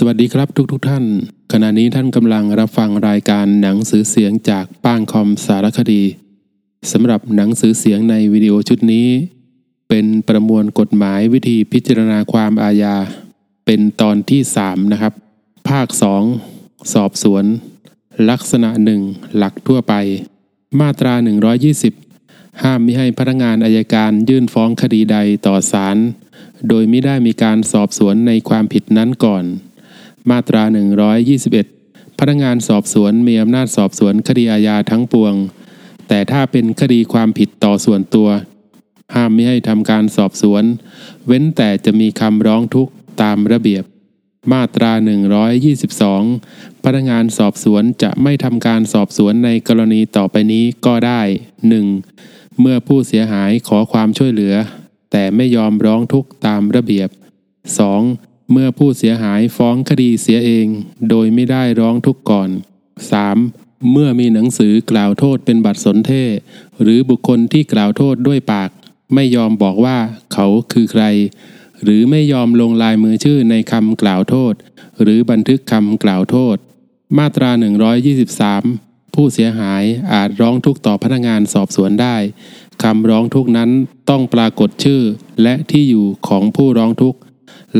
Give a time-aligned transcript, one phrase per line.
[0.00, 1.04] สวัสดีครับทุกๆทท่าน
[1.52, 6.02] ขณะนี้ท่านกำลังรับฟังรายการหนังสือเสียงจากป้างคอมสารคดี
[6.92, 9.08] สำหรับหนังสือเสียงในวิดีโอชุดนี้
[9.88, 12.96] เป็นประมวลกฎหมายวิธีพิจารณาความอาญา
[13.66, 15.12] เป็นตอนที่ 3 นะครับ
[15.68, 15.88] ภาค
[16.40, 17.44] 2 สอบสวน
[18.30, 19.00] ลักษณะหนึ่ง
[19.36, 19.94] หลักทั่วไป
[20.80, 21.14] มาตรา
[21.88, 25.96] 120 ห้ามมิให้พนักงานอายการยื่นฟ้องคดีใดต่อศาล
[26.68, 29.46] โดยไม่ได้มีการสอบสวนในความผิดนั้นก่อน
[30.30, 30.62] มาตรา
[31.40, 35.34] 121 พนักงานสอบสวนมีอำนาจสอบสวนคดีอาญาทั้งปวง
[36.08, 38.28] แต่ถ้าเป็นคดีความผิดต่อส่วนตัว
[39.14, 40.64] ห้ามไม่ให้ทำการสอบสวน
[41.26, 42.92] เว้นแต่จะมีคำร้องทุกข์
[43.22, 43.84] ตามระเบียบ
[44.52, 44.92] มาตรา
[45.88, 51.22] 122 พนักงานสอบสวนจะไม่ทำการสอบสวนในกรณีต่อไปนี้ก็ได้
[51.90, 52.60] 1.
[52.60, 54.54] เมื่อผู้เสียหายขอความช่วยเหลือ
[55.12, 57.08] แต่ไม่ยอมร้องทุกข์ตามระเบียบ
[57.88, 58.27] 2.
[58.52, 60.66] เมื่อผู้เสียหายฟ้องคดีเสียเอง
[61.10, 62.50] โดยไม่ได้ร้องทุกข์ก่อน
[63.20, 63.90] 3.
[63.92, 66.34] เมื่อมีหนังสือกล่าวโทษเป็นบัตรสนเทศ
[66.82, 68.70] หรือบุคคลที่กล่าวโทษด้วยปาก
[69.14, 69.98] ไม่ยอมบอกว่า
[70.32, 71.04] เขาคือใคร
[71.82, 74.54] หรือไม่ยอมลงลายมือชื่อในคำกล่าวโทษ
[75.02, 76.56] หรือบันทึกคำกล่าวโทษ
[77.18, 77.50] มาตรา
[78.32, 82.16] 123 ผู้เสียหายอาจร้องทุกข์ต่อพนักงานสอบสวนได้
[82.82, 83.70] คำร้องทุกข์นั้น
[84.10, 85.02] ต้องปรากฏชื่อ
[85.42, 87.18] และที่อยู่ของผู้ร้องทุกข์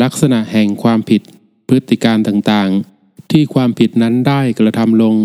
[0.03, 1.23] ลักษณะแห่งความผิด
[1.69, 5.17] พฤติการต่างๆ ที่ความผิดนั้นได้กระทำลง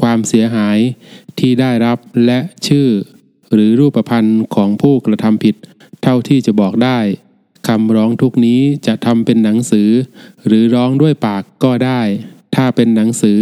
[0.00, 0.78] ความเสียหาย
[1.38, 2.88] ที่ได้รับและชื่อ
[3.52, 5.54] หรือรูปพันธ์ของผู้กระทำผิด
[6.02, 6.98] เท่าที่จะบอกได้
[7.68, 9.88] คำร้องทุกนี้จะทำเป็นหนังสือ
[10.46, 12.00] หรือร้องด้วยปากก็ได้
[12.54, 13.38] ถ้าเป็นหนังสือ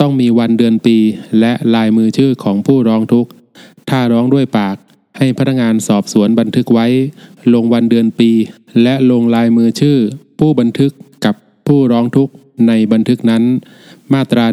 [0.00, 0.96] ต้องมีวันเดือนปี
[1.40, 3.26] และลายมือชื่อของผู้ร้องทุก
[3.90, 4.76] ถ้าร้องด้วยปาก
[5.16, 6.86] ให้พนักงานสอบสวนบันทึกไว้
[7.54, 8.30] ลงวันเดือนปี
[8.82, 9.98] และลงลายมือชื่อ
[10.38, 10.92] ผู้บันทึก
[11.24, 11.34] กับ
[11.66, 12.32] ผู้ร้องทุกข์
[12.68, 13.42] ในบันทึกนั้น
[14.12, 14.44] มาตรา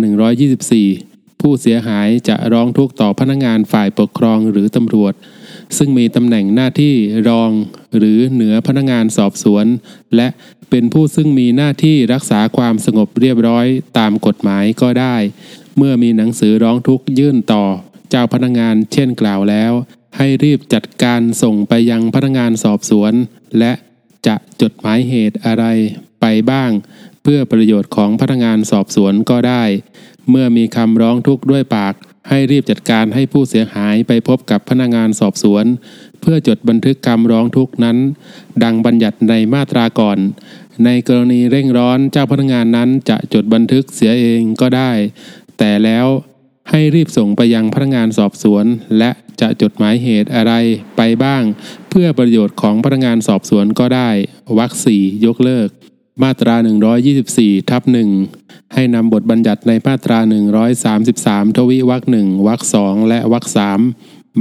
[0.68, 5.14] 124 ผู้เสียหายจะร้องทุกข์ต่อพนักงานฝ่ายปกครองหรือตำรวจ
[5.78, 6.96] ซึ่งมีตำแหน่งหน้าที่
[7.30, 7.52] รอง
[7.98, 9.66] หรือเหนือพนักงานสอบสวน
[10.16, 10.28] และ
[10.70, 13.66] เป็นผู้ซึ่งมีหน้าที่รักษาความสงบเรียบร้อย
[13.98, 15.16] ตามกฎหมายก็ได้
[15.78, 17.66] เมื่อมีหนังสือร้องทุกข์ยื่นต่อ
[18.10, 19.74] เจ้าพนักงานเช่นกล่าวแล้ว
[20.18, 23.14] ให้รีบจัดการส่งไปยังพนักงานสอบสวน
[23.60, 23.74] และ
[24.28, 25.66] จะจดหมายเหตุอะไร
[26.22, 26.72] ไปบ้าง
[27.24, 29.64] เพื่อประโยชน์ของพนักงานสอบสวนก็ได้
[30.30, 31.94] เมื่อมีคำร้องทุกข์ด้วยปาก
[32.30, 35.66] ให้รีบจัดการให้ผู้เสียหายไปพบกับพนักงานสอบสวน
[36.22, 37.98] เพื่อจดบันทึกคำร้องทุกข์นั้น
[38.64, 40.18] ดังบัญญัติในมาตราก่อน
[40.86, 44.92] ในกรณีเร่งร้อนเจ้าพนักงานนั้นจะจดบันทึกเสียเองก็ได้
[45.58, 46.08] แต่แล้ว
[46.70, 48.66] ให้รีบส่งไปยังพนักงานสอบสวน
[48.98, 50.54] และจะจดหมายเหตุอะไร
[50.98, 51.44] ไปบ้าง
[51.90, 54.10] เพื่อประโยชน์ของพนักงานสอบสวนก็ได้
[54.58, 55.70] วรรคสี่ยกเลิก
[56.24, 56.56] มาตรา
[57.14, 58.10] 124 ทับหนึ่ง
[58.74, 60.20] ให้นำบทบัญญัติในมาตรา
[60.84, 63.80] 133 ทวีวรรคหนึ่งวรรคสองและวรรคสาม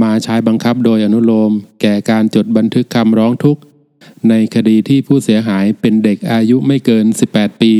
[0.01, 1.51] มาใช้บังคับโดยอนุโลม
[1.81, 3.61] แก่การจดบันทึกคำร้องทุกข์
[4.29, 7.73] ในคดีที่ผู้เสียหายเป็นเด็กอายุไม่เกิน 18 ปี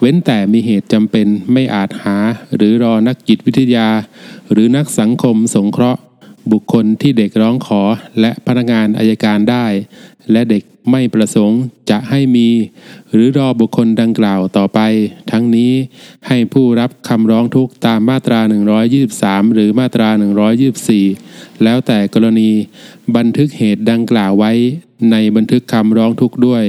[0.00, 2.16] เว้นแต่มีเหตุจำเป็นไม่อาจหา
[2.56, 3.88] หรือรอนักจิตวิทยา
[4.52, 6.00] หรือนักสังคมสงเคราะห์
[6.52, 7.82] บุคคลที่เด็กร้องขอ
[8.20, 9.66] และพนักงานอายการได้
[10.32, 11.60] และเด็กไม่ประสงค์
[11.90, 12.48] จะให้มี
[13.12, 14.80] หรือรอบุคคลดังกล่าวต่อไป
[15.30, 15.72] ทั้งนี้
[16.26, 18.40] ให้ผู้รับคำร้องทุกตามมาตรา
[18.98, 20.08] 123 หรือมาตรา
[20.86, 22.50] 124 แล้วแต่กรณี
[23.16, 24.52] บันทึกเหตุดังกล่าวไว้
[25.10, 26.64] ในบันทึกคำร้องทุกด้วย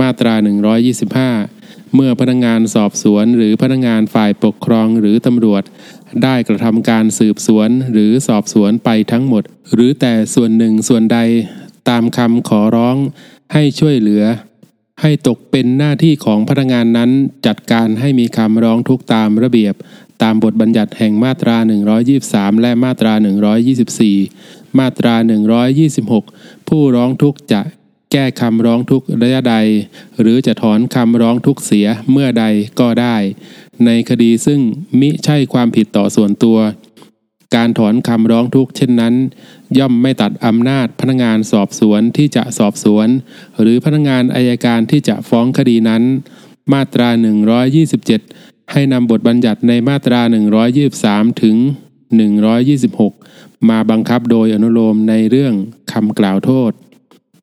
[0.00, 0.34] มาตรา
[1.00, 1.55] 125
[1.94, 5.62] เมื่อพนักงงานสอบสวน หรือพนักงงานฝ่ายปกครองหรือตำรวจ
[6.22, 9.42] ได้กระทำการสืบสวนหรือสอบสวนไปทั้งหมด
[9.74, 11.18] หรือแต่ส่วนหนึ่งส่วนใด
[11.88, 12.96] ตามคำขอร้อง
[13.52, 14.24] ให้ช่วยเหลือ
[15.02, 17.10] ให้ตกเป็นหน้าที่ของพนักงานนั้น
[17.46, 19.74] จัดการให้มีคำร้องทุกตามระเบียบ
[20.22, 21.56] ตามบทบัญญัติแห่งมาตรา
[22.10, 23.12] 123 และมาตรา
[23.96, 25.14] 124 มาตรา
[25.92, 27.60] 126 ผู้ร้องทุกจะ
[28.16, 29.56] ก้คำร้องทุกระยะใด
[30.20, 32.44] หรือจะถอนคำร้องทุกเสียเมื่อใด
[32.80, 33.16] ก็ได้
[33.84, 34.60] ในคดีซึ่ง
[35.00, 36.58] มิใช่ความผิดต่อส่วนตัว
[37.56, 39.14] การถอนคำร้องทุกเช่นนั้น
[39.78, 43.08] ย่อมไม่ตัดอำนาจพนักงานสอบสวนที่จะสอบสวน
[43.60, 46.02] หรือพนักงานอายการที่จะฟ้องคดีนั้น
[46.72, 47.08] มาตรา
[47.90, 50.20] 127 ให้นำบทบัญญัติในมาตรา
[50.82, 51.56] 123 ถึง
[52.82, 55.54] 126 มาบังคับโดยอนุโลมในเรื่อง
[55.92, 56.72] คำกล่าวโทษ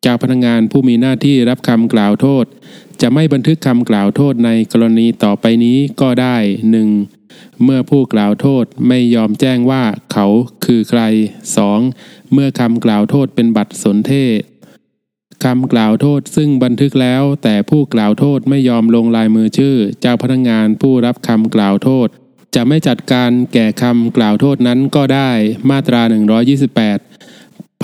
[0.06, 2.46] จ้าพนักงานผู้มีหน้าที่รับคำกล่าวโทษ
[3.02, 6.38] จะไม่บันทึกคำกล่าวโทษในกรณีต่อไปนี้ก็ได้
[6.72, 6.90] หนึ่ง
[7.64, 9.84] เมื่อผู้กล่าวโทษไม่ยอมแจ้งว่า
[10.14, 10.28] เขา
[10.66, 11.02] คือใคร
[11.68, 12.32] 2.
[12.34, 14.40] เมื่อคำกล่าวโทษเป็นบัตรสนเทศ
[15.44, 22.08] คำกล่าวโทษซึ่งบันทึกแล้ว แต่ผู้กล่าวโทษไม่ยอมลงลายมือชื่อ เจ้าพนักงานผู้รับคำกล่าวโทษ
[22.56, 25.32] จะไม่จัดการแก่คำกล่าวโทษนั้นก็ได้
[25.70, 26.02] มาตรา
[26.64, 27.13] 128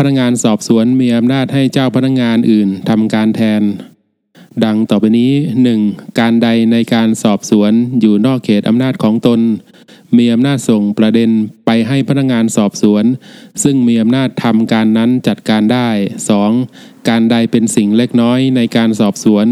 [0.01, 3.62] พนักงานสอบสวนมีอำนาจให้เจ้าพนักงานอื่นทำการแทน
[4.66, 5.31] ดังต่อไปนี้
[5.75, 6.19] 1.
[6.19, 9.40] การใดในการสอบสวนอยู่นอกเขตอำนาจของตน
[10.18, 11.30] มีอำนาจส่งประเด็น
[11.66, 13.04] ไปให้พนักงานสอบสวน
[13.63, 15.90] ซึ่งมีอำนาจทำการนั้นจัดการได้
[16.50, 17.10] 2.
[17.10, 19.45] การใดเป็นสิ่งเล็กน้อยในการสอบสวน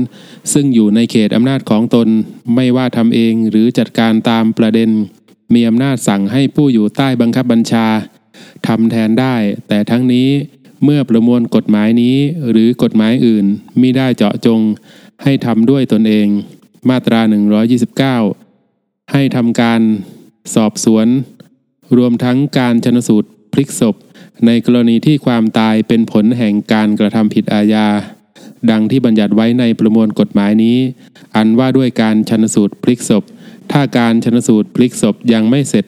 [0.53, 2.07] ซึ่งอยู่ในเขตอำนาจของตน
[2.55, 4.89] ไม่ว่าทำเองหรือจัดการตามประเด็น
[5.53, 7.87] มีอำนาจสั่งให้ผู้อยู่ใต้บังคับบัญชา
[8.67, 9.35] ทำแทนได้
[9.67, 10.29] แต่ทั้งนี้
[10.83, 12.17] เมื่อประมวลกฎหมายนี้
[12.49, 13.45] หรือกฎหมายอื่น
[13.81, 14.61] มิได้เจาะจง
[15.23, 16.27] ให้ทำด้วยตนเอง
[16.89, 17.21] มาตรา
[18.15, 19.81] 129 ให้ทำการ
[20.55, 21.07] สอบสวน
[21.97, 23.95] รวมทั้งการชนสูตรพลิกศพ
[24.45, 27.87] ในกรณีที่ความตายเป็นผลแห่งการกระทำผิดอาญา
[28.71, 30.77] ดังที่บัญญัติไว้ในประมวลกฎหมายนี้
[31.35, 33.23] อันว่าด้วยการชนสูตรพลิกศพ
[33.71, 35.85] ถ้าการชนสูตรพลิกศพยังไม่เสร็จ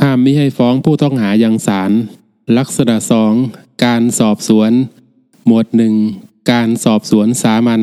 [0.00, 1.92] ห้ามมิให้ฟ้องผู้ต้องหายังศาล
[2.58, 3.32] ลักษณะสอง
[3.84, 4.72] การสอบสวน
[5.46, 5.94] หมวดหนึ่ง
[6.52, 7.82] การสอบสวนสามัญ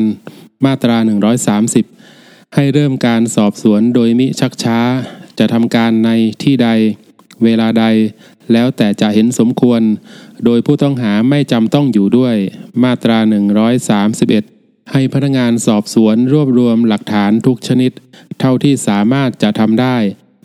[0.64, 0.96] มาตรา
[1.76, 4.78] 130 ให้เริ่มการสอบสวนโดยมิชักช้า
[5.38, 6.10] จะทำการใน
[6.42, 6.68] ที่ใด
[7.44, 7.84] เวลาใด
[8.52, 9.82] แล้วแต่จะเห็นสมควร
[10.44, 12.36] โดยผู้ต้องหาไม่จำต้องอยู่ด้วย
[12.82, 13.18] มาตรา
[14.04, 17.92] 131 ให้พนักงานสอบสวนรวบรวมหลักฐานทุกชนิด
[18.40, 19.96] เท่าที่สามารถจะทำได้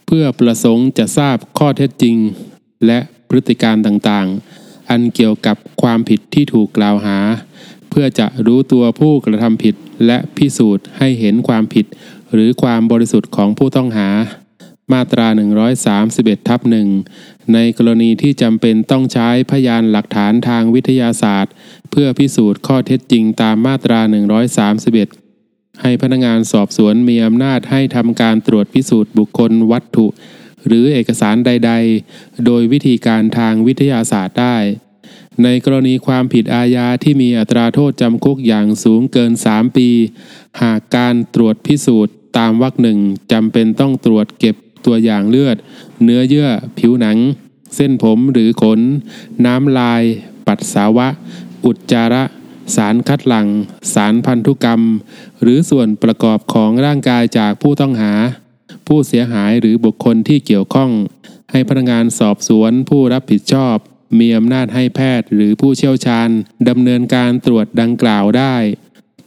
[0.06, 2.18] เพื่อประสงค์จะทราบข้อเท็จจริง
[2.86, 3.00] และ
[3.30, 7.18] พฤติการต่างๆ อันเกี่ยวกับความผิดที่ถูกกล่าวหา
[7.90, 9.76] เพื่อจะรู้ตัวผู้กระทำผิด
[10.06, 11.86] และพิสูจน์ให้เห็นความผิด
[12.34, 14.10] หรือความบริสุทธิ์ของผู้ต้องหา
[14.94, 15.28] มาตรา
[15.88, 16.88] 131ทับหนึ่ง
[17.54, 21.54] ในกรณีที่จำเป็นต้องใช้พยานหลักฐานทางวิทยาศาสตร์
[21.92, 24.00] เพื่อพิสูจน์ข้อเท็จจริงตามมาตรา
[24.86, 25.25] 131
[25.82, 30.08] ให้พนักงานสอบสวนมีอำนาจให้ทำการตรวจพิสูจน์บุคคลวัตถุ
[30.68, 31.74] หรือเอกสารใด
[32.08, 34.58] ๆ โดยวิธีการทางวิทยาศาสตร์ได้
[35.44, 39.90] ในกรณีความผิดอาญาที่มีอัตราโทษจำคุกอย่างสูงเกิน 3 ปี
[40.62, 43.00] หากการตรวจพิสูจน์ตามวรรคหนึ่ง
[43.32, 44.56] จำเป็นต้องตรวจเก็บ
[44.86, 45.58] ตัวอย่างเลือด
[46.04, 47.18] เนื้อเยื่อ ผิวหนัง
[47.76, 48.80] เส้นผมหรือขน
[49.46, 50.04] น้ำลาย
[50.48, 51.08] ปัสสาวะ
[51.66, 52.24] อุจจาระ
[52.76, 53.48] สารคัดหลั่ง
[53.94, 54.82] สารพันธุกรรม
[55.42, 58.14] หรือส่วนประกอบของร่างกายจากผู้ต้องหา
[58.88, 60.92] ผู้เสียหายหรือบุคคลที่เกี่ยวข้อง
[61.52, 63.78] ให้พนักงานสอบสวนผู้รับผิดชอบ
[64.20, 66.30] มีอำนาจให้แพทย์หรือผู้เชี่ยวชาญ
[66.70, 68.56] ดำเนินการตรวจดังกล่าวได้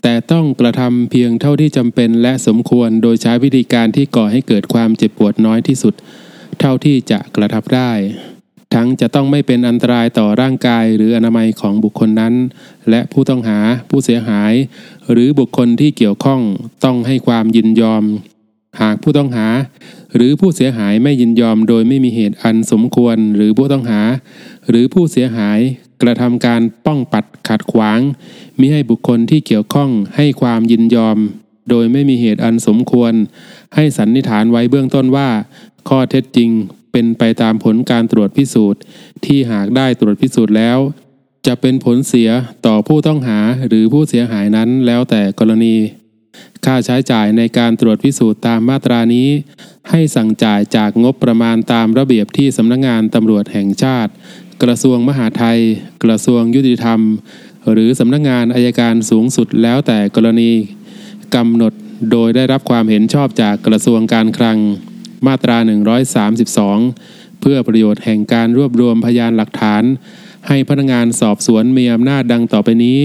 [0.02, 5.94] แต่ต้องกระทำเพียงเท่าที่จำเป็นและสมควรโดยใช้วิธีการที่ก่อให้เกิดความเจ็บปวดน้อยที่สุด
[6.60, 7.92] เท่าที่จะกระทำได้
[8.74, 12.34] ทั้งจะต้องไม่เป็นอันตรายต่อร่างกายหรืออนามัยของบุคคลนั้น
[12.90, 13.58] และผู้ต้องหา
[13.90, 14.52] ผู้เสียหาย
[15.12, 16.40] หรือบุคคลที่เกี่ยวข้อง
[16.84, 18.04] ต้องให้ความยินยอม
[18.80, 19.46] หากผู้ต้องหา
[20.14, 24.00] หรือผู้เสียหายไม่ยินยอมโดยไม่มีเหตุอันสมควรหรือผู้ต้องหา
[24.68, 25.58] หรือผู้เสียหาย
[26.02, 28.00] กระทำการป้องปัดขัดขวาง
[28.60, 31.18] มิให้บุคคลที่เกี่ยวข้องให้ความยินยอม
[31.70, 33.12] โดยไม่มีเหตุอันสมควร
[33.74, 35.28] ให้สันนิษฐานไว้เบื้องต้นว่า
[35.88, 36.50] ข้อเท็จจริง
[36.92, 38.80] เป็นไปตามผลการตรวจพิสูจน์
[39.24, 40.78] ที่หากได้ตรวจพิสูจน์แล้ว
[41.46, 42.30] จะเป็นผลเสีย
[42.66, 43.38] ต่อผู้ต้องหา
[43.68, 45.74] หรือผู้เสียหายนั้นแล้วแต่กรณี
[46.64, 49.28] ค่าใช้จ่ายในการตรวจพิสูจน์ตามมาตรานี้
[49.90, 54.12] ให้สั่งจ่ายจากงบประมาณตามระเบียบที่สำนักงงานตำรวจแห่งชาติ
[54.62, 55.60] กระทรวงมหาไทย
[56.04, 57.00] กระทรวงยุติธรรม
[57.72, 60.52] หรือสำนักงงานอายการสูงสุดแล้วแต่กรณี
[61.34, 61.72] กำหนด
[62.12, 64.58] โดยได้รับความเห็นชอบจากกระทรวงการคลัง
[65.26, 65.56] มาตรา
[66.28, 69.82] 132 เพื่อประโยชน์แห่งการรวบรวมพยานหลักฐาน
[70.48, 72.98] ให้พนักงานสอบสวนมีอำนาจดังต่อไปนี้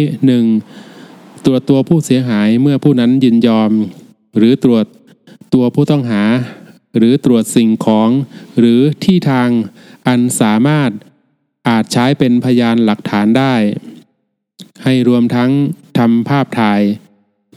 [0.70, 1.46] 1.
[1.46, 3.72] ตรวจตัวผู้เสียหายเมื่อผู้นั้นยินยอม
[4.38, 4.86] หรือตรวจ
[5.54, 6.24] ตัวผู้ต้องหา
[6.98, 8.10] หรือตรวจสิ่งของ
[8.60, 9.50] หรือที่ทาง
[10.08, 10.92] อันสามารถ
[11.70, 13.56] อาจใช้เป็นพยานหลักฐานได้
[14.84, 15.52] ให้รวมทั้ง
[15.98, 16.82] ทำภาพถ่าย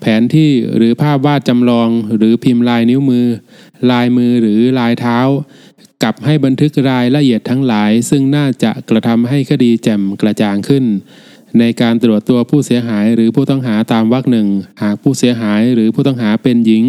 [0.01, 3.27] แผนที่หรือภาพวาดจำลองหรือพิมพ์ลายนิ้วมือ
[3.91, 5.19] ลายมือหรือลายเท้า
[6.03, 10.85] กับให้บันทึกรายละเอียดทั้งหลาย ซึ่งน่าจะกระทำให้คดีแจ่มกระจ่างขึ้น
[11.59, 14.49] ในการตรวจตัวผู้เสียหายหรือผู้ต้องหาตามวรรคหนึ่ง
[14.83, 16.85] หากผู้เสียหายหรือผู้ต้องหาเป็นหญิง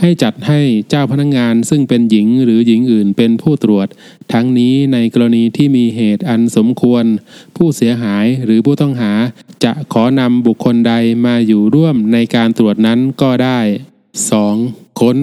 [0.00, 3.88] ให้จัดให้เจ้าพนักงงานซึ่งเป็นหญิงหรือหญิงอื่นเป็นผู้ตรวจ
[4.32, 7.04] ทั้งนี้ในกรณีที่มีเหตุอันสมควร
[7.56, 9.12] ผู้เสียหายหรือผู้ต้องหา
[9.64, 10.92] จะขอนำบุคคลใด
[11.26, 13.60] มาอยู่ร่วมในการตรวจนั้นก็ได้
[14.30, 15.00] 2.
[15.00, 15.18] ค้น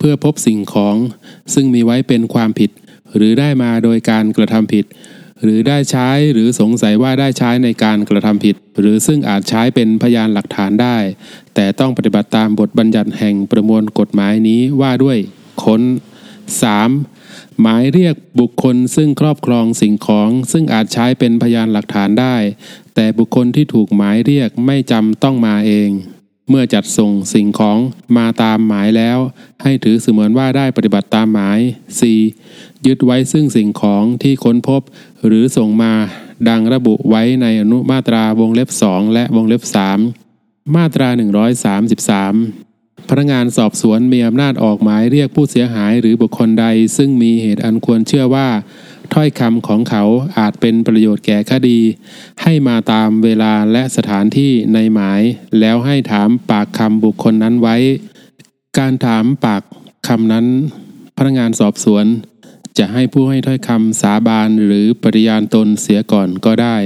[0.00, 0.96] เพื่อพบสิ่งของ
[1.54, 2.70] ซึ่งมีไว้เป็นความผิด
[3.16, 4.84] หรือได้มาโดยการกระทำผิด
[5.42, 10.98] หรือได้ใช้หรือสงสัยว่าได้ใช้ในการกระทำผิด หรือซึ่งอาจใช้เป็นพยานหลักฐานได้
[11.54, 15.18] แต่ต้องปฏิบัติตามบทบัญญัติแห่งประมวลกฎหมายนี้ว่าด้วย
[15.64, 15.82] ค้น
[16.92, 17.60] 3.
[17.60, 22.36] หมายเรียกบุคคลซึ่งครอบครองสิ่งของ ซึ่งอาจใช้เป็นพยานหลักฐานได้
[22.94, 25.90] แต่บุคคลที่ถูกหมายเรียกไม่จำต้องมาเอง
[26.50, 27.78] เมื่อจัดส่งสิ่งของ
[28.16, 29.18] มาตามหมายแล้ว
[29.62, 31.58] ให้ถือเสมือนว่าได้ปฏิบัติตามหมาย
[32.22, 32.86] 4.
[32.86, 34.82] ยึดไว้ซึ่งสิ่งของที่ค้นพบ
[35.26, 35.92] หรือส่งมา
[36.48, 39.62] ดังระบุไว้ในอนุมาตราวงเล็บ 2 และวงเล็บ
[40.18, 46.66] 3 มาตรา 133พนักงานสอบสวนมีอำนาจออกหมายเรียกผู้เสียหายหรือบุคคลใด
[46.96, 48.48] ซึ่งมีเหตุอันควรเชื่อว่า
[49.14, 50.04] ถ้อยคำของเขา
[50.38, 51.78] อาจเป็นประโยชน์แก่คดี
[52.42, 55.22] ให้มาตามเวลาและสถานที่ในหมาย
[55.60, 57.76] แล้วให้ถามปากคำบุคคลนั้นไว้
[58.78, 59.62] การถามปาก
[60.08, 60.46] คำนั้น
[61.16, 62.04] พนักงานสอบสวน
[62.78, 66.76] จะให้ผู้ให้ถ้อยคำสาบานหรือปฏิญาณตนเสียก่อนก็ได้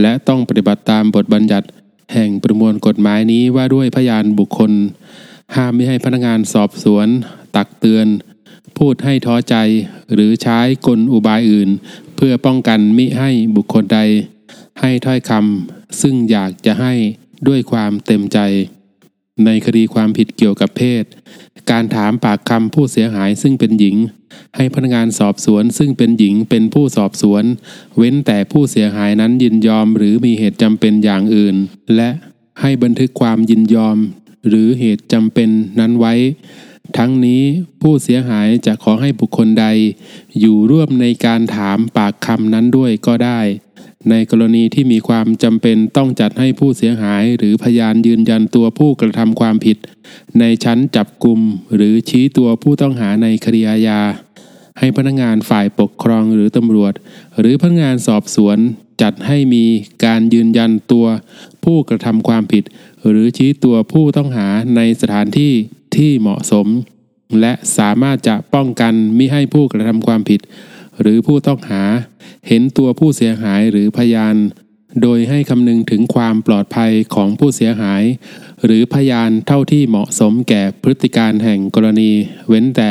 [0.00, 1.66] และต้องปฏิบัติตามบทบัญญัติ
[2.12, 4.72] แห่งประมวลกฎหมายนี้ว่าด้วยพยานบุคคล
[5.56, 7.08] ห้ามไม่ให้พนักงานสอบสวน
[7.56, 8.06] ตักเตือน
[8.78, 9.56] พูดให้ท้อใจ
[10.14, 11.70] หรือใช้กลอุบายอื่น
[12.16, 14.00] เพื่อป้องกันมิให้บุคคลใด
[14.80, 16.94] ให้ถ้อยคำซึ่งอยากจะให้
[17.48, 18.38] ด้วยความเต็มใจ
[19.44, 21.04] ในคดีความผิดเกี่ยวกับเพศ
[21.70, 23.96] การถามปากคำผู้เสียหายซึ่งเป็นหญิง
[24.56, 27.44] ให้พนักงานสอบสวนซึ่งเป็นหญิงเป็นผู้สอบสวน
[27.96, 31.56] เว้นแต่ผู้เสียหายนั้นยินยอมหรือมีเหตุจำเป็นอย่างอื่น
[31.96, 32.10] และ
[32.60, 33.98] ให้บันทึกความยินยอม
[34.48, 36.14] หรือเหตุจำเป็นนั้นไว้
[36.98, 37.42] ทั้งนี้
[37.82, 39.66] ผู้เสียหายจะขอให้บุคคลใด
[40.40, 43.40] อยู่ร่วมในการถามปากคำนั้นด้วยก็ได้
[44.10, 49.76] ในกรณีที่มีความจำเป็นต้องจัดให้ผู้เสียหายหรือพยานยืนยันตัวผู้กระทำความผิด
[50.38, 51.40] ในชั้นจับกลุ่ม
[51.74, 54.00] หรือชี้ตัวผู้ต้องหาในคดีอาญา
[54.78, 56.92] ให้พนักงานฝ่ายปกครองหรือตำรวจ
[57.38, 58.58] หรือพนักงานสอบสวน
[59.02, 59.64] จัดให้มี
[60.04, 61.06] การยืนยันตัว
[61.64, 62.64] ผู้กระทำความผิด
[63.08, 65.52] หรือชี้ตัวผู้ต้องหาในสถานที่
[65.96, 66.66] ที่เหมาะสม
[67.40, 70.40] และสามารถจะป้องกันมิให้ผู้กระทำความผิด
[71.00, 71.82] หรือผู้ต้องหา
[72.48, 74.36] เห็นตัวผู้เสียหายหรือพยาน
[75.02, 78.02] โดยให้คำนึงถึงความปลอดภัยของผู้เสียหาย
[78.64, 82.10] หรือพยานเท่าที่เหมาะสมแก่พฤติการแห่งกรณี
[82.48, 82.90] เว้นแต่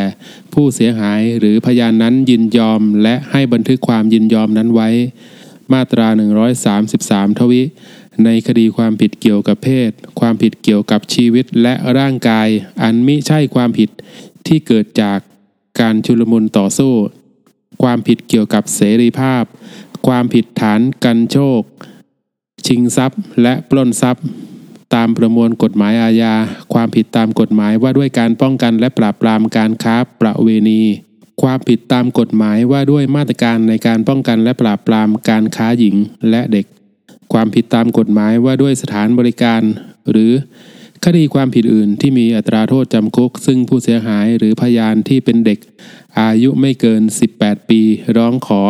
[0.53, 4.89] ผู้เสียหายหรือพยานนั้นยินยอม และให้บันทึกความยินยอมนั้นไว้
[5.73, 6.07] มาตรา
[6.73, 7.61] 133 ทวิ
[8.23, 12.47] ในคดีความผิดเกี่ยวกับเพศ ความผิดเกี่ยวกับชีวิตและร่างกาย
[12.81, 13.89] อันมิใช่ความผิด
[14.47, 15.19] ที่เกิดจาก
[15.79, 16.93] การชุลมุนต่อสู้
[17.83, 19.43] ความผิดเกี่ยวกับเสรีภาพ
[20.07, 21.61] ความผิดฐานกันโชค
[22.67, 24.25] ชิงทรัพย์และปล้นทรัพย์
[24.95, 26.33] ตามประมวลกฎหมายอาญา
[26.73, 30.81] ความผิดตามกฎหมายว่าด้วยการป้องกันและปราบปรามการค้าประเวณี
[31.41, 35.95] ความผิดตามกฎหมายว่าด้วยมาตรการในการป้องกันและปราบปรามการค้าหญิง
[36.29, 36.65] และเด็ก
[37.33, 39.61] ความผิดตามกฎหมายว่าด้วยสถานบริการ
[40.11, 40.31] หรือ
[41.05, 45.59] คดีความผิดอื่นที่มีอัตราโทษจำคุก ซึ่งผู้เสียหายหรือพยานที่เป็นเด็ก
[46.19, 47.01] อายุไม่เกิน
[47.35, 47.81] 18 ปี
[48.17, 48.61] ร้องขอ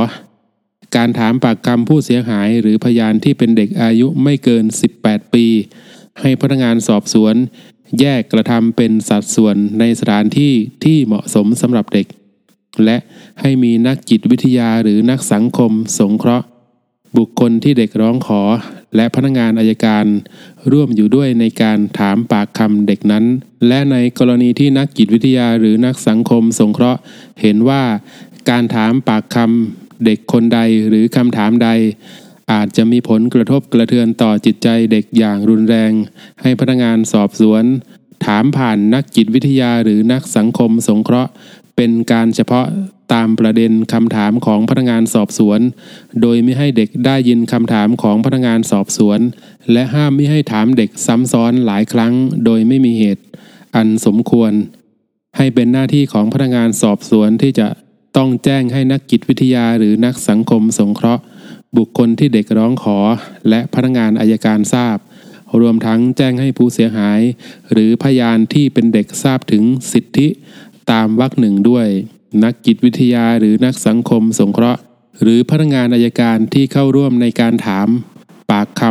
[0.95, 4.65] การถามปากคำผู้เสียหายหรือพยานที่เป็นเด็กอายุไม่เกิน
[4.99, 5.45] 18 ปี
[6.21, 7.35] ให้พนักงานสอบสวน
[7.99, 12.07] แยกกระทำเป็นสัดส่วนในสถานที่ที่เหมาะสมสำหรับเด็ก
[12.85, 12.97] และ
[13.41, 16.47] ให้มีนักจิตวิทยาหรือนักสังคมสงเคราะห์
[17.17, 18.41] บุคคลที่เด็กร้องขอ
[18.95, 20.05] และพนักงานอายการ
[20.71, 23.25] ร่วมอยู่ด้วยในการถามปากคำเด็กนั้น
[23.67, 27.01] และในกรณีที่นักจิตวิทยาหรือนักสังคมสงเคราะห์
[27.41, 27.83] เห็นว่า
[28.49, 31.69] การถามปากคำเด็กคนใดหรือคำถามใด
[32.51, 35.91] อาจจะมีผลกระทบกระเทือนต่อจิตใจเด็กอย่างรุนแรง
[36.41, 37.63] ให้พนักงานสอบสวน
[38.25, 41.31] ถามผ่านนักจิตวิทยาหรือนักสังคมสงเคราะห์
[41.75, 42.65] เป็นการเฉพาะ
[43.13, 45.59] ตามประเด็นคำถามของพนักงานสอบสวน
[46.21, 49.19] โดยไม่ให้เด็กได้ยินคำถามของพนักงานสอบสวน
[49.71, 52.13] และห้ามไม่ให้ถามเด็กซ้ำซ้อนหลายครั้ง
[52.45, 53.23] โดยไม่มีเหตุ
[53.75, 54.51] อันสมควร
[55.37, 57.67] ให้เป็นหน้าที่ของพนักงานสอบสวนที่จะ
[58.17, 61.23] ต้องแจ้งให้นักจิตวิทยาหรือนักสังคมสงเคราะห์
[61.77, 62.97] บุคคลที่เด็กร้องขอ
[63.49, 64.97] และพนักงานอายการทราบ
[65.61, 67.19] รวมทั้งแจ้งให้ผู้เสียหาย
[67.71, 70.27] หรือพยานที่เป็นเด็กทราบถึงสิทธิ
[70.91, 71.87] ตามวรรคหนึ่งด้วย
[72.43, 74.81] นักจิตวิทยาหรือนักสังคมสงเคราะห์
[75.21, 77.87] หรือพนักงานอายการที่เข้าร่วมในการถาม
[78.51, 78.81] ปากค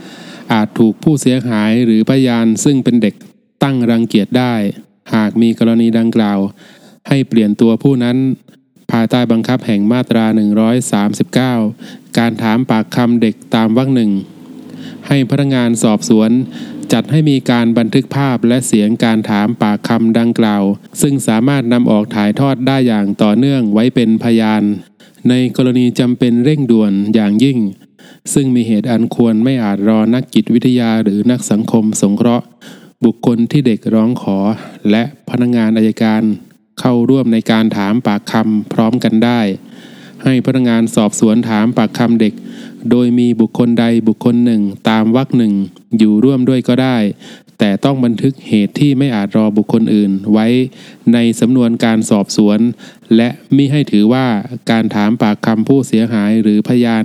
[0.00, 3.14] ำอาจถูกผู้เสียหายหรือพยานซึ่งเป็นเด็ก
[3.62, 4.54] ตั้งรังเกียจได้
[5.14, 6.38] หากมีกรณีดังกล่าว
[7.08, 8.16] ให้เปลี่ยนตัวผู้นั้น
[8.90, 10.24] ภายใต้บังคับแห่งมาตรา
[11.42, 14.10] 139 การถามปากคำเด็กตามวรรคหนึ่ง
[15.08, 16.30] ให้พนักงานสอบสวน
[16.92, 20.64] จัดให้มีการบันทึกภาพและเสียงการถามปากคำดังกล่าว
[21.02, 24.62] ซึ่งสามารถนำออกถ่ายทอดได้อย่างต่อเนื่องไว้เป็นพยาน
[25.28, 27.58] ในกรณีจำเป็นเร่งด่วนอย่างยิ่ง
[28.34, 32.46] ซึ่งมีเหตุอันควรไม่อาจรอนักจิตวิทยาหรือนักสังคมสงเคราะห์
[33.04, 34.38] บุคคลที่เด็กร้องขอ
[34.90, 36.22] และพนักงานอายการ
[36.80, 39.40] เข้าร่วมในการถามปากคำพร้อมกันได้
[40.24, 42.34] ให้พนักงานสอบสวนถามปากคำเด็ก
[42.90, 45.52] โดยมีบุคคลใดบุคคลหนึ่งตามวรรคหนึ่ง
[45.98, 46.98] อยู่ร่วมด้วยก็ได้
[47.58, 50.46] แต่ต้องบันทึกเหตุที่ไม่อาจรอบุคคลอื่นไว้
[51.12, 52.58] ในสำนวนการสอบสวน
[53.16, 54.26] และมิให้ถือว่า
[54.70, 57.04] การถามปากคำผู้เสียหายหรือพยาน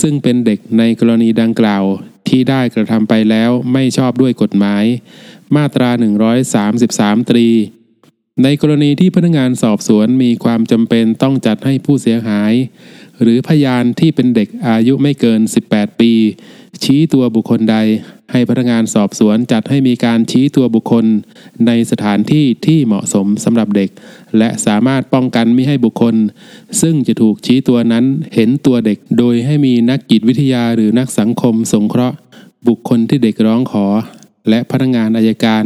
[0.00, 1.84] ซึ่งเป็นเด็กในกรณีดังกล่าว
[2.28, 4.84] ที่ได้กระทำไปแล้วไม่ชอบด้วยกฎหมาย
[5.56, 5.90] มาตรา
[6.60, 7.48] 133 ตรี
[8.42, 12.52] ในกรณีที่พนักงานสอบสวนมีความจำเป็นต้องจัดให้ผู้เสียหาย
[13.22, 16.12] หรือพยานที่เป็นเด็กอายุไม่เกิน 18 ปี
[16.82, 17.76] ชี้ตัวบุคคลใด
[18.32, 21.04] ให้พนักงานสอบสวนจัดให้มีการชี้ตัวบุคคล
[21.66, 23.90] ในสถานที่ที่เหมาะสมสำหรับเด็ก
[24.38, 26.14] และสามารถป้องกันไม่ให้บุคคล
[26.80, 32.16] ซึ่งจะถูกชี้ตัวนั้นเห็นตัวเด็ก โดยให้มีนักจิตวิทยาหรือนักสังคมสงเคราะห์
[32.68, 33.86] บุคคลที่เด็กร้องขอ
[34.48, 35.64] และพนักงานอายการ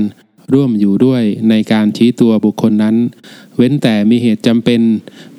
[0.54, 2.96] ร่วมอยู่ด้วยในการชี้ตัวบุคคลนั้น
[3.56, 4.80] เว้นแต่มีเหตุจำเป็น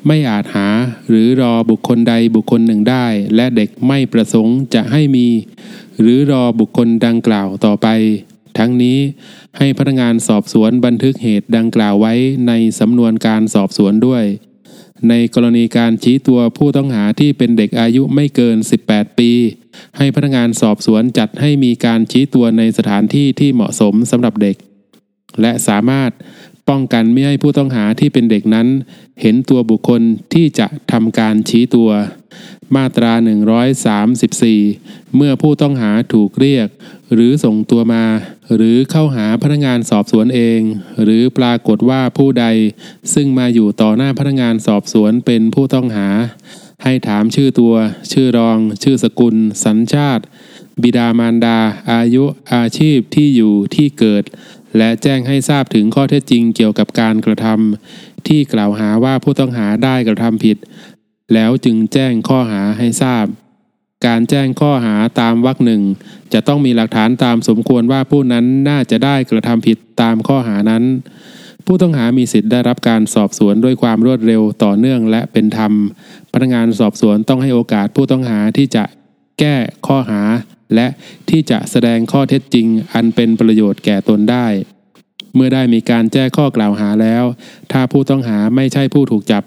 [0.07, 0.67] ไม่อาจหา
[1.09, 5.27] หรือรอบุคคลใดบุคคลหนึ่งได้ และเด็กไม่ประสงค์จะให้มี
[6.01, 7.87] หรือรอบุคคลดังกล่าวต่อไป
[8.57, 8.97] ทั้งนี้
[9.57, 12.13] ให้พนักงานสอบสวนบันทึกเหตุดังกล่าวไว้
[12.47, 14.25] ในสำนวนการสอบสวนด้วย
[15.09, 19.31] ในกรณีการชี้ตัวผู้ต้องหาที่เป็นเด็กอายุไม่เกิน 18 ปี
[19.97, 24.55] ให้พนักงานสอบสวนจัดให้มีการชี้ตัวในสถานที่ที่เหมาะสมสำหรับเด็ก
[25.41, 26.11] และสามารถ
[26.69, 28.67] ป้องกันไม่ให้ผู้ต้องหาที่เป็นเด็กนั้น
[29.21, 30.01] เห็นตัวบุคคล
[30.33, 31.89] ที่จะทำการชี้ตัว
[32.75, 33.13] มาตรา
[34.33, 36.67] 134 เมื่อผู้ต้องหาถูกเรียก
[37.13, 38.05] หรือส่งตัวมา
[38.55, 40.59] หรือเข้าหาพนักงานสอบสวนเอง
[41.03, 42.45] หรือปรากฏว่าผู้ใด
[43.13, 46.07] ซึ่งมาอยู่ต่อหน้าพนักงานสอบสวนเป็นผู้ต้องหา
[46.83, 47.75] ให้ถามชื่อตัว
[48.11, 50.23] ชื่อรอง ชื่อสกุล สัญชาติ
[50.83, 51.59] บิดามารดา
[51.91, 54.23] อายุ อาชีพที่อยู่ที่เกิด
[54.77, 60.57] และแจ้งให้ทราบถึงข้อเท็จจริงเกี่ยวกับการกระทำที่กล่าวหาว่าผู้ต้องหาได้กระทำผิด
[61.33, 63.25] แล้วจึงแจ้งข้อหาให้ทราบ
[64.07, 65.81] การแจ้งข้อหาตามวรรคหนึ่ง
[66.33, 70.83] จะต้องมีหลักฐานตามสมควรว่าผู้นั้นน่าจะได้กระทำผิดตามข้อหานั้น
[71.65, 75.73] ผู้ต้องหามีสิทธิ์ได้รับการสอบสวนด้วยความรวดเร็วต่อเนื่องและเป็นธรรม
[76.33, 78.83] พนักงานสอบสวนต้องให้โอกาสผู้ต้องหาที่จะ
[79.39, 79.55] แก้
[79.87, 80.21] ข้อหา
[80.75, 80.87] และ
[81.29, 84.47] ที่จะแสดงข้อเท็จจริงอันเป็นประโยชน์แก่ตนได้
[85.35, 87.23] เมื่อได้มีการแจ้งข้อกล่าวหาแล้ว
[87.71, 89.43] ถ้าผู้ต้องหาไม่ใช่ผู้ถูกจับ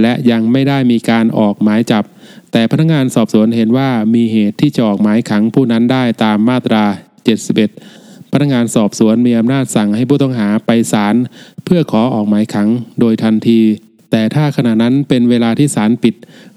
[0.00, 2.04] และยังไม่ได้มีการออกหมายจับ
[2.52, 6.84] แต่พนักงานสอบสวนเห็นว่ามีเหตุที่จะออกหมายขังผู้นั้นได้ตามมาตรา
[7.56, 11.14] 71พนักงานสอบสวนมีอำนาจสั่งให้ผู้ต้องหาไปศาล
[11.64, 12.68] เพื่อขอออกหมายขัง
[13.00, 13.60] โดยทันที
[14.10, 16.14] แต่ถ้าขณะนั้นเป็นเวลาที่ศาลปิด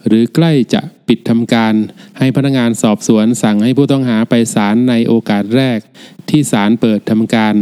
[0.08, 1.74] หรือใกล้จะปิดทำการ
[2.18, 5.80] ให้พนักงานสอบสวนสั่งให้ผู้ต้องหาไปศาลในโอกาสแรก
[6.30, 7.56] ที่ศาลเปิดทำการ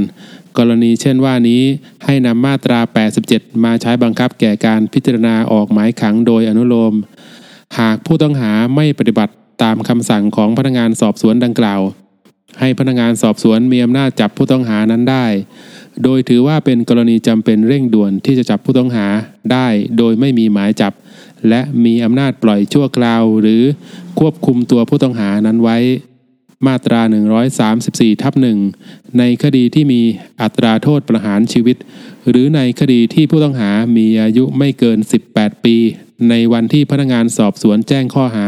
[0.57, 1.63] กรณีเช่นว่านี้
[2.05, 2.79] ให้นำมาตรา
[3.21, 6.93] 87 มาใช้บังคับแก่การพิจารณาออกหมายขังโดยอนุโลม
[7.79, 11.81] หากผู้ต้องหาไม่ปฏิบัติตามคำสั่งของพนักงานสอบสวนดังกล่าว
[12.59, 15.25] ให้พนักงานสอบสวนมีอำนาจจับผู้ต้องหานั้นได้
[16.03, 19.07] โดยถือว่าเป็นกรณีจำเป็นเร่งด่วนที่จะจับผู้ต้องหา
[19.51, 20.93] ได้โดยไม่มีหมายจับ
[21.49, 23.61] และมีอำนาจปล่อยชั่วคราว หรือ
[24.19, 25.77] ควบคุมตัวผู้ต้องหานั้นไว้
[26.67, 27.01] มาตรา
[27.61, 28.59] 134 ทับหนึ่ง
[29.19, 30.01] ในคดีที่มี
[30.41, 31.77] อัตราโทษประหารชีวิต
[32.29, 34.99] หรือในคดีที่ผู้ต้องหามีอายุไม่เกิน
[35.31, 35.75] 18 ปี
[36.29, 38.47] ในวันที่พนักงานสอบสวนแจ้งข้อหา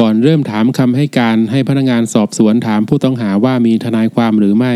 [0.00, 4.74] ก่อนเริ่มถามคำให้การให้พนักงานสอบสวนถามผู้ต้องหาว่ามีทนายความหรือไม่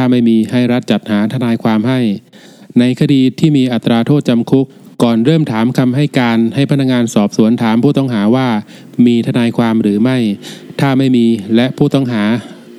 [0.00, 2.00] ถ้าไม่มีให้รัฐจัดหาทนายความให้
[2.78, 4.66] ในคดีที่มีอัตราโทษจำคุก
[5.02, 8.48] ก่อนเริ่มถามคำให้การให้พนักงานสอบสวนถามผู้ต้องหาว่า
[9.06, 10.18] มีทนายความหรือไม่
[10.80, 12.24] ถ้าไม่มีและผู้ต้องหา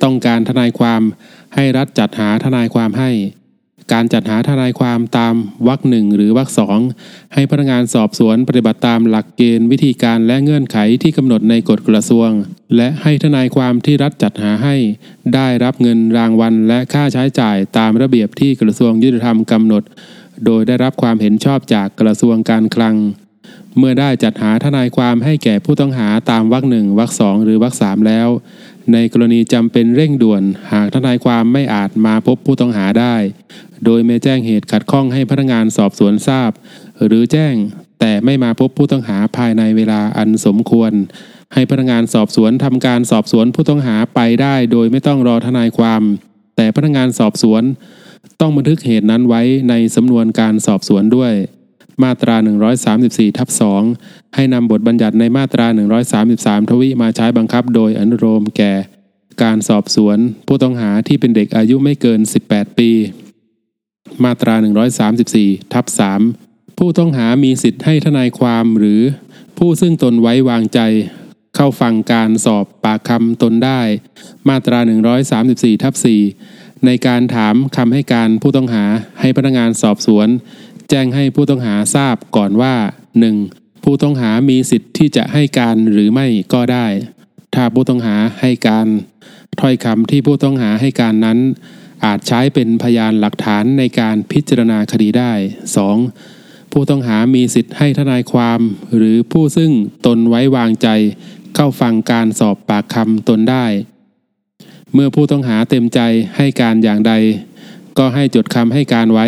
[0.02, 1.02] ต้องการทนายความ
[1.54, 3.10] ให้รัฐจัดหาทนายความให้
[3.92, 5.34] การจัดหาทนายความตาม
[5.68, 6.78] วรรคหนึ่งหรือวรรคสอง
[7.34, 12.30] ให้พนักงานสอบสวนปฏิบัติตามหลักเกณฑ์วิธีการและเงื่อนไขที่กำหนดในกฎกระทรวง
[12.76, 14.76] และให้ทนายความที่รัฐจัดหาให้
[15.34, 19.82] ได้รับเงินรางวัลและค่าใช้จ่ายตามระเบียบที่กระทรวงยุติธรรมกำหนด
[20.44, 22.96] โดยได้รับความเห็นชอบจากกระทรวงการคลัง
[23.78, 28.28] เมื่อได้จัดหาทนายความให้แก่ผู้ต้องหาตามวรรคหนึ่งวรรคสองหรือวรรคสามแล้ว
[28.92, 33.16] ในกรณีจำเป็นเร่งด่วน หากทนายความไม่อาจมาพบผู้ต้องหาได้
[33.84, 36.50] โดยไม่แจ้งเหตุขัดข้องให้พนักงานสอบสวนทราบ
[37.06, 37.54] หรือแจ้ง
[38.00, 40.92] แต่ไม่มาพบผู้ต้องหาภายในเวลาอันสมควร
[41.54, 46.02] ให้พนักงานสอบสวนทำการสอบสวนผู้ต้องหาไปได้ โดยไม่ต้องรอทนายความ
[46.56, 47.62] แต่พนักงานสอบสวน
[48.40, 51.32] ต้องบันทึกเหตุนั้นไว้ในสำนวนการสอบสวนด้วย
[52.04, 52.36] มาตรา
[52.86, 53.48] 134ทับ
[53.92, 55.66] 2ให้นำบทบัญญัติในมาตรา
[56.18, 58.72] 133 ทวีมาใช้บังคับ โดยอนุโลมแก่
[59.42, 62.90] การสอบสวน ผู้ต้องหาที่เป็นเด็กอายุไม่เกิน 18 ปี
[64.24, 64.54] มาตรา
[65.14, 65.86] 134ทับ
[66.32, 69.00] 3ผู้ต้องหามีสิทธิ์ให้ทนายความหรือ
[69.58, 70.80] ผู้ซึ่งตนไว้วางใจ
[71.56, 73.80] เข้าฟังการสอบปากคำตนได้
[74.48, 74.78] มาตรา
[75.30, 75.94] 134ทับ
[76.38, 78.84] 4ในการถามคำให้การผู้ต้องหา
[79.20, 80.28] ให้พนักงานสอบสวน
[80.90, 82.74] แจ้งให้ผู้ต้องหาทราบก่อนว่า
[83.28, 83.84] 1.
[83.84, 86.86] ผู้ต้องหามีสิทธิ์ที่จะให้การหรือไม่ก็ได้
[87.54, 88.86] ถ้าผู้ต้องหาให้การ
[89.60, 91.38] ถ้อยคำที่ผู้ต้องหาให้การนั้น
[92.04, 95.32] อาจใช้เป็นพยานหลักฐานในการพิจารณาคดีได้
[96.02, 96.72] 2.
[96.72, 98.60] ผู้ต้องหามีสิทธิ์ให้ทนายความ
[98.96, 99.72] หรือผู้ซึ่ง
[100.06, 100.88] ตนไว้วางใจ
[101.54, 103.66] เข้าฟังการสอบปากคำตนได้
[104.94, 106.00] เมื่อผู้ต้องหาเต็มใจ
[106.36, 107.12] ให้การอย่างใด
[107.98, 109.26] ก็ให้จดคำให้การไว้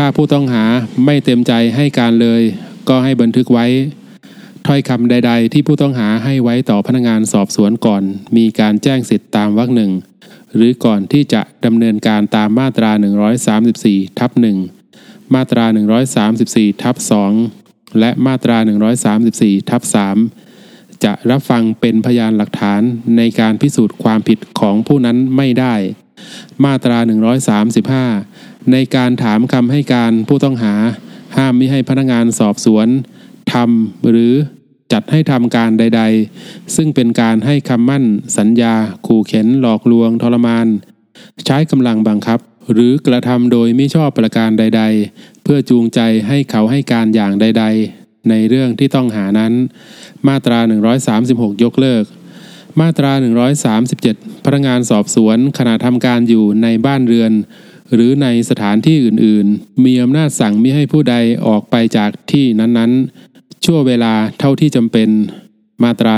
[0.00, 0.64] ถ้าผู้ต้องหา
[1.04, 2.42] ไม่เต็มใจให้การเลย
[2.88, 3.66] ก็ให้บันทึกไว้
[4.66, 8.02] ถ้อยคำใด ๆ ที่ผู้ต้องหาให้ไว้ต่อพนักงานสอบสวนก่อน
[8.36, 9.92] มีการแจ้งสิทธิตามวรรคหนึ่ง
[10.54, 12.90] หรือก่อนที่จะดำเนินการตามมาตรา
[13.54, 14.30] 134 ทับ
[14.82, 15.64] 1มาตรา
[16.24, 16.96] 134 ทับ
[17.46, 18.56] 2และมาตรา
[19.14, 19.82] 134 ทับ
[20.42, 22.80] 3จะรับฟังเป็นพยานหลักฐาน
[23.16, 25.74] ในการพิสูจน์ความผิดของผู้นั้นไม่ได้
[26.64, 26.98] มาตรา
[27.84, 28.27] 135
[28.72, 30.74] ในการถามคำให้การผู้ต้องหา
[31.36, 32.88] ห้ามมิให้พนักงานสอบสวน
[33.52, 34.34] ทำหรือ
[34.92, 36.02] จัดให้ทำการใด
[36.38, 38.04] ๆ ซึ่งเป็นการให้คำมั่น
[38.38, 38.74] สัญญา
[39.06, 40.66] ขู่เข็นหลอกลวงทรมาน
[41.46, 42.40] ใช้กำลังบังคับ
[42.72, 47.64] หรือกระทำโดยไม่ชอบประการใด ๆ เพื่อจูงใจให้เขาให้การอย่างใด
[47.96, 49.52] ๆ ในเรื่องที่ต้องหานั้น
[50.28, 50.58] มาตรา
[51.12, 52.04] 136 ยกเลิก
[52.80, 53.12] มาตรา
[53.78, 57.32] 137 พนักงานสอบสวนขณะทำการอยู่ในบ้านเรือน
[57.94, 65.08] หรือในสถานที่อื่นๆ มีอำนาจสั่งมิให้ผู้ใดออกไปจากที่นั้นๆ ชั่วเวลาเท่าที่จำเป็น
[65.82, 66.14] มาตรา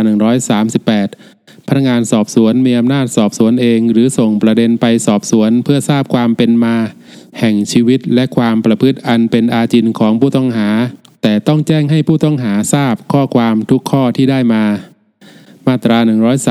[0.76, 6.76] 138 พนักงานสอบสวนมีอำนาจสอบสวนเอง หรือส่งประเด็นไปสอบสวนเพื่อทราบความเป็นมา
[7.38, 10.68] แห่งชีวิตและความประพฤติอันเป็นอาจินของผู้ต้องหา
[11.22, 14.64] แต่ต้องแจ้งให้ผู้ต้องหาทราบข้อความทุกข้อที่ได้มา
[15.70, 15.98] มาตรา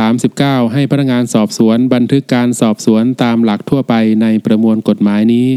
[0.09, 5.47] 139 ให้พนักงานสอบสวนบันทึกการสอบสวนตามหลักทั่วไปในประมวลกฎหมายนี้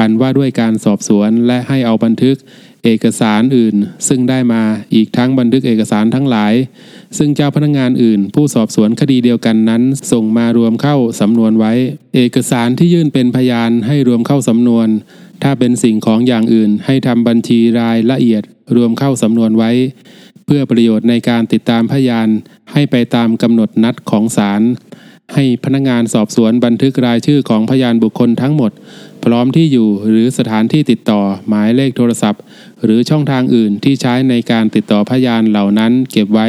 [0.00, 2.36] อันว่าด้วยการสอบสวนและให้เอาบันทึก
[2.84, 3.76] เอกสารอื่น
[4.08, 4.62] ซึ่งได้มา
[4.94, 6.54] อีกทั้งบันทึกเอกสารทั้งหลาย
[7.18, 11.72] ซึ่งเจ้าพนักงานอื่น ผู้สอบสวนคดีเดียวกันนั้น ส่งมารวมเข้าสำนวนไว้
[12.14, 14.88] เอกสารที่ยื่นเป็นพยานให้รวมเข้าสำนวน
[15.42, 18.42] ถ้าเป็นสิ่งของอย่างอื่นให้ทำบัญชีรายละเอียด
[18.76, 19.70] รวมเข้าสำนวนไว้
[20.46, 22.28] เพื่อประโยชน์ในการติดตามพยาน
[22.72, 24.62] ให้ไปตามกำหนดนัดของศาล
[25.34, 28.72] ให้พนักงานสอบสวนบันทึกรายชื่อของพยานบุคคลทั้งหมด
[29.24, 32.42] พร้อมที่อยู่หรือสถานที่ติดต่อหมายเลขโทรศัพท์
[32.84, 36.48] หรือช่องทางอื่นที่ใช้ในการติดต่อพยานเหล่านั้นเก็บไว้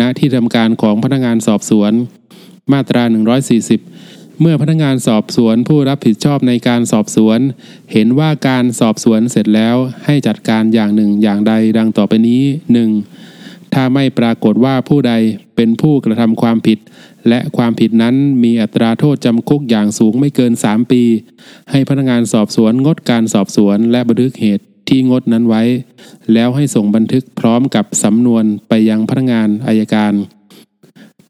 [0.00, 1.92] ณที่ทำการของพนักงานสอบสวน
[2.72, 3.02] มาตรา
[3.72, 7.38] 140 เมื่อพนักงานสอบสวนผู้รับผิดชอบในการสอบสวน
[7.92, 13.29] เห็นว่าการสอบสวนเสร็จแล้วให้จัดการอย่างหนึ่งอย่างใดดังต่อไปนี้ 1.
[13.74, 15.12] ถ้าไม่ปรากฏว่าผู้ใด
[15.56, 16.78] เป็นผู้กระทำความผิด
[17.28, 21.02] และความผิดนั้นมีอัตราโทษจำคุกอย่างสูงไม่เกิน 3 ปี
[21.70, 25.62] ให้พนักงานสอบสวนงดการสอบสวนและบันทึกเหตุที่งดนั้นไว้
[26.32, 30.12] แล้วให้ส่งบันทึกพร้อมกับสำนวนไปยังพนักงานอายการ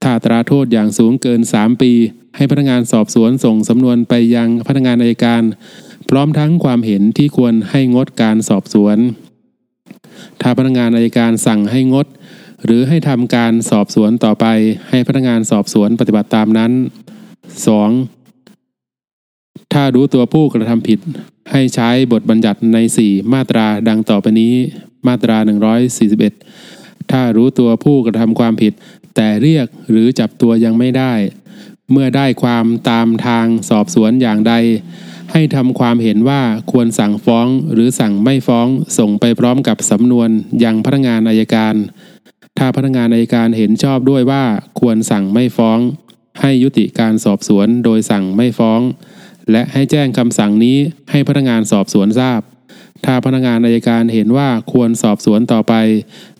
[0.03, 1.93] ถ้าตราโทษอย่างสูงเกิน 3 ปี
[2.37, 5.43] ให้พนักงานสอบสวนส่งสำนวนไปยังพนักงานอายการ
[6.11, 8.99] พร้อมทั้งความเห็นที่ควรให้งดการสอบสวน
[10.41, 12.07] ถ้าพนักงานอายการสั่งให้งด
[12.65, 14.47] หรือให้ทำการสอบสวนต่อไป
[14.89, 16.73] ให้พนักงานสอบสวนปฏิบัติตามนั้น
[18.23, 19.73] 2.
[19.73, 20.99] ถ้ารู้ตัวผู้กระทำผิด
[21.53, 24.55] ให้ใช้บทบัญญัติใน 4 มาตราดังต่อไปนี้
[25.07, 25.37] มาตรา
[26.45, 28.73] 141 ถ้ารู้ตัวผู้กระทำความผิด
[29.17, 31.13] แต่เรียกหรือจับตัวยังไม่ได้
[31.91, 34.55] เมื่อได้ความตามทางสอบสวนอย่างใด
[35.33, 38.67] ให้ทำความเห็นว่าควรสั่งฟ้องหรือสั่งไม่ฟ้อง
[38.99, 40.31] ส่งไปพร้อมกับสำนวน
[40.65, 41.75] ยังพนักงานอายการ
[42.63, 44.45] ถ้าพนักงานอายการเห็นชอบด้วยว่า
[44.81, 45.79] ควรสั่งไม่ฟ้อง
[46.41, 48.81] ให้ยุติการสอบสวนโดยสั่งไม่ฟ้อง
[49.51, 50.77] และให้แจ้งคำสั่งนี้
[51.11, 52.41] ให้พนักงานสอบสวนทราบ
[53.05, 55.75] ถ้าพนักงานอายการเห็นว่าควรสอบสวนต่อไป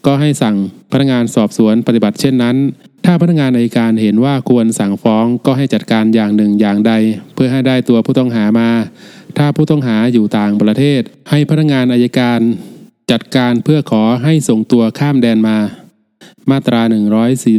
[0.07, 0.57] ก็ให้สั่ง
[0.93, 2.57] พนักงานสอบสวนปฏิบัติเช่นนั้น
[3.05, 6.93] ถ้าพนักงานอายการเห็นว่าควรสั่งฟ้องก็ให้จัดการอย่างหนึ่งอย่างใด
[7.35, 8.71] เพื่อให้ได้ตัวผู้ต้องหามา
[9.39, 12.41] ถ้าผู้ต้องหาอยู่ต่างประเทศ ให้พนักงานอายการ
[13.11, 15.59] จัดการเพื่อขอให้ส่งตัวข้ามแดนมา
[16.51, 16.81] มาตรา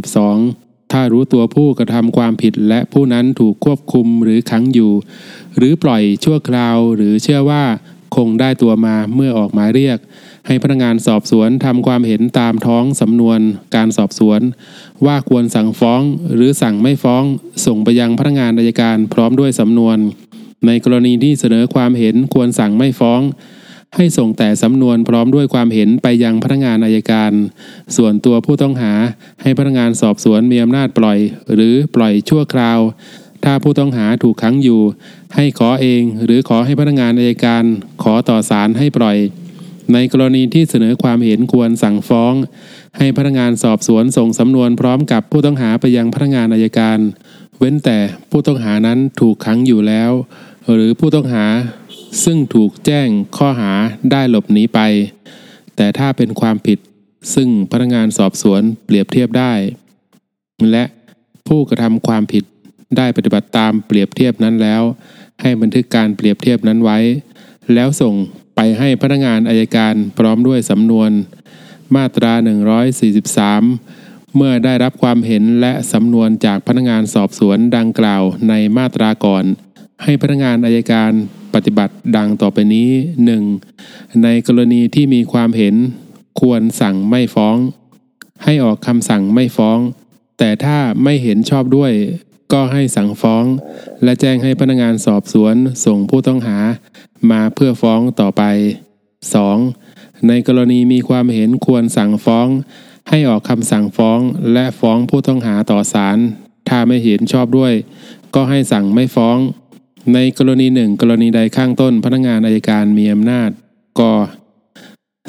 [0.08, 4.92] 142 ถ้ารู้ตัวผู้กระทำความผิดและผู้นั้นถูกควบคุมหรือขังอยู่
[5.56, 7.64] หรือปล่อยชั่วคราวหรือเชื่อว่า
[8.16, 9.98] คงได้ตัวมาเมื่อออกหมายเรียก
[10.46, 13.40] ให้พนักงานสอบสวนทำความเห็นตามท้องสำนวน
[13.76, 14.40] การสอบสวน
[15.06, 16.00] ว่าควรสั่งฟ้อง
[16.34, 17.24] หรือสั่งไม่ฟ้อง
[17.66, 19.96] ส่งไปยังพนักงานอายการพร้อมด้วยสำนวน
[20.66, 23.20] ในกรณีที่เสนอความเห็นควรสั่งไม่ฟ้อง
[23.96, 27.32] ให้ส่งแต่สำนวนพร้อมด้วยความเห็นไปยังพนักงานอายการ
[27.96, 28.92] ส่วนตัวผู้ต้องหา
[29.42, 31.18] ให้พนักงานสอบสวนมีอำนาจปล่อย
[31.54, 32.80] หรือปล่อยชั่วคราว
[33.44, 34.80] ถ้าผู้ต้องหาถูกขังอยู่
[35.34, 37.64] ให้ขอเองหรือขอให้พนักงานอายการ
[38.02, 39.16] ขอต่อศาลให้ปล่อย
[39.92, 42.34] ในกรณีที่เสนอความเห็นควรสั่งฟ้อง
[42.98, 46.98] ให้พนักงานสอบสวนส่งสำนวนพร้อมกับผู้ต้องหาไปยังพนักงานอายการ
[47.58, 47.98] เว้นแต่
[48.30, 50.12] ผู้ต้องหานั้นถูกขังอยู่แล้ว
[50.74, 51.44] หรือผู้ต้องหา
[52.24, 53.72] ซึ่งถูกแจ้งข้อหา
[54.10, 54.80] ได้หลบหนีไป
[55.76, 56.78] แต่ถ้าเป็นความผิด
[57.34, 59.52] ซึ่งพนักงานสอบสวนเปรียบเทียบได้
[60.70, 60.84] และ
[61.46, 62.44] ผู้กระทำความผิด
[62.96, 64.82] ได้ปฏิบัติตามเปรียบเทียบนั้นแล้ว
[65.40, 66.98] ให้บันทึกการเปรียบเทียบนั้นไว้
[67.74, 68.14] แล้วส่ง
[68.56, 71.10] ไปให้พนักงานอายการพร้อมด้วยสำนวน
[71.96, 72.32] มาตรา
[73.14, 79.44] 143 เมื่อได้รับความเห็นและสำนวนจากพนักงานสอบสวนดังกล่าวในมาตราก่อน
[80.02, 81.12] ให้พนักงานอายการ
[81.54, 82.90] ปฏิบัติดังต่อไปนี้
[83.56, 84.22] 1.
[84.22, 85.74] ในกรณีที่มีความเห็น
[86.40, 87.56] ควรสั่งไม่ฟ้อง
[88.44, 89.78] ให้ออกคำสั่งไม่ฟ้อง
[90.38, 91.92] แต่ถ้าไม่เห็นชอบด้วย
[92.52, 93.44] ก็ให้สั่งฟ้อง
[94.02, 96.58] และแจ้งให้พนักงานสอบสวนส่งผู้ต้องหา
[97.30, 98.42] มาเพื่อฟ้องต่อไป
[99.56, 100.28] 2.
[100.28, 102.48] ในกรณีมีความเห็นควรสั่งฟ้อง
[103.08, 104.18] ให้ออกคำสั่งฟ้อง
[104.52, 106.18] และฟ้องผู้ต้องหาต่อศาล
[106.68, 107.72] ถ้าไม่เห็นชอบด้วย
[108.34, 109.38] ก็ให้สั่งไม่ฟ้อง
[110.14, 113.50] ในกรณีหนึ่งกรณีใดข้างต้นพนักงานอายการมีอำนาจ
[114.00, 114.12] ก็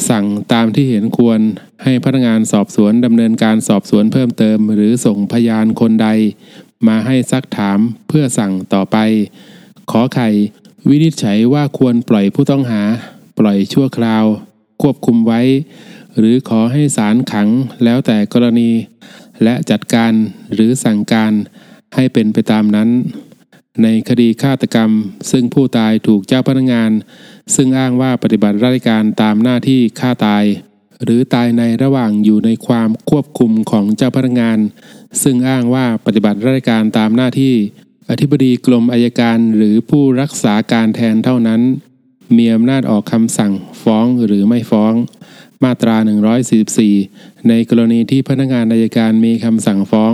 [0.09, 1.39] สั่งตามที่เห็นควร
[1.83, 6.07] ให้พนักงานสอบสวนดำเนินการสอบสวนเพิ่มเติม หรือส่งพยานคนใด
[6.87, 8.97] มาให้ซักถามเพื่อสั่งต่อไป
[9.91, 10.29] ขอไข่
[10.89, 12.81] วินิจฉัยว่าควรปล่อยผู้ต้องหา
[13.39, 14.25] ปล่อยชั่วคราว
[14.81, 15.41] ควบคุมไว้
[16.17, 17.47] หรือขอให้ศาลขัง
[17.83, 18.69] แล้วแต่กรณี
[19.43, 20.13] และจัดการ
[20.53, 21.33] หรือสั่งการ
[21.95, 22.89] ให้เป็นไปตามนั้น
[23.81, 24.91] ในคดีฆาตกรรม
[25.31, 26.91] ซึ่งผู้ตายถูกเจ้าพนักงาน
[27.55, 30.45] ซึ่งอ้างว่าปฏิบัติราชการตามหน้าที่ฆ่าตาย
[31.03, 34.59] หรือตายในระหว่างอยู่ในความควบคุมของเจ้าพนักงาน
[35.23, 37.55] ซึ่งอ้างว่าปฏิบัติราชการตามหน้าที่
[38.09, 41.61] อธิบดีกรมอายการหรือผู้รักษาการแทนเท่านั้น
[42.37, 44.93] มีอำนาจออกคำสั่งฟ้องหรือไม่ฟ้อง
[45.63, 45.95] มาตรา
[46.71, 50.13] 144 ในกรณีที่พนักงานอายการมีคำสั่งฟ้อง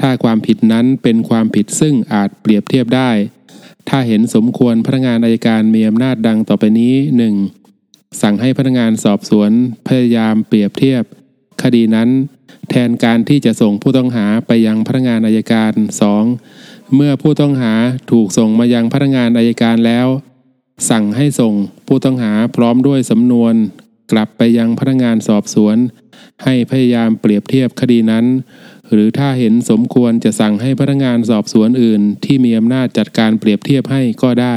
[0.00, 3.10] ถ้าความผิดนั้นเป็นความผิดซึ่งอาจเปรียบเทียบได้
[3.88, 6.94] ถ้าเห็นสมควรพนักงานอายการมีอำนาจดังต่อไปนี้
[7.58, 8.22] 1.
[8.22, 9.50] สั่งให้พนักงานสอบสวน
[9.88, 11.02] พยายามเปรียบเทียบ
[11.62, 12.08] คดีนั้น
[12.70, 15.72] แทนการที่จะส่งผู้ต้องหาไปยังพนักงานอายการ
[16.32, 16.94] 2.
[16.94, 17.74] เมื่อผู้ต้องหา
[18.10, 20.06] ถูกส่งมายังพนักงานอายการแล้ว
[20.90, 21.54] สั่งให้ส่ง
[21.86, 23.54] ผู้ต้องหาพร้อมด้วยสำนวน
[24.12, 25.76] กลับไปยังพนักงานสอบสวน
[26.44, 28.24] ให้พยายามเปรียบเทียบคดีนั้น
[28.94, 34.56] หรือถ้าเห็นสมควรจะสั่งให้พนักงานสอบสวนอื่น ที่มีอำนาจจัดการเปรียบเทียบให้ก็ได้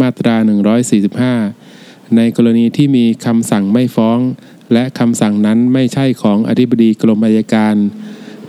[0.00, 0.36] มาตรา
[1.46, 4.18] 145 ในกรณีที่มีคำสั่งไม่ฟ้อง
[4.72, 7.76] และคำสั่งนั้นไม่ใช่ของอธิบดีกรมอัยการ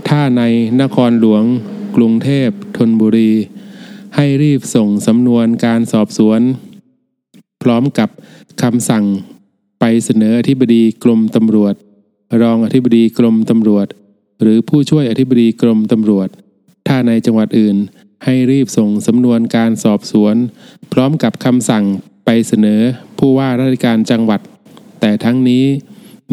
[0.07, 0.43] ถ้าใน
[0.81, 1.43] นครหลวง
[1.95, 3.31] กรุงเทพธนบุรี
[4.15, 6.41] ให้รีบส่งสำนวนการสอบสวน
[7.63, 8.09] พร้อมกับ
[8.61, 9.05] คำสั่ง
[9.79, 11.75] ไปเสนออธิบดีกรมตำรวจ
[12.41, 13.87] รองอธิบดีกรมตำรวจ
[14.41, 16.29] หรือผู้ช่วยอธิบดีกรมตำรวจ
[16.87, 17.77] ถ้าในจังหวัดอื่น
[18.25, 20.35] ให้รีบส่งสำนวนการสอบสวน
[20.93, 21.85] พร้อมกับคำสั่ง
[22.25, 22.81] ไปเสนอ
[23.19, 24.41] ผู้ว่าราชการจังหวัด
[24.99, 25.65] แต่ทั้งนี้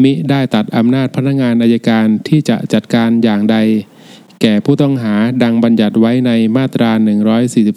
[0.03, 3.57] มิได้ตัดอำนาจพนักงานอายการที่จะจัดการอย่างใด
[4.41, 6.91] แก่ผู้ต้องหาดังบัญญัติไว้ในมาตรา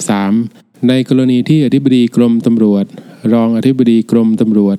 [0.00, 2.84] 143 ในกรณีที่อธิบดีกรมตำรวจ
[3.32, 4.76] รองอธิบดีกรมตำรวจ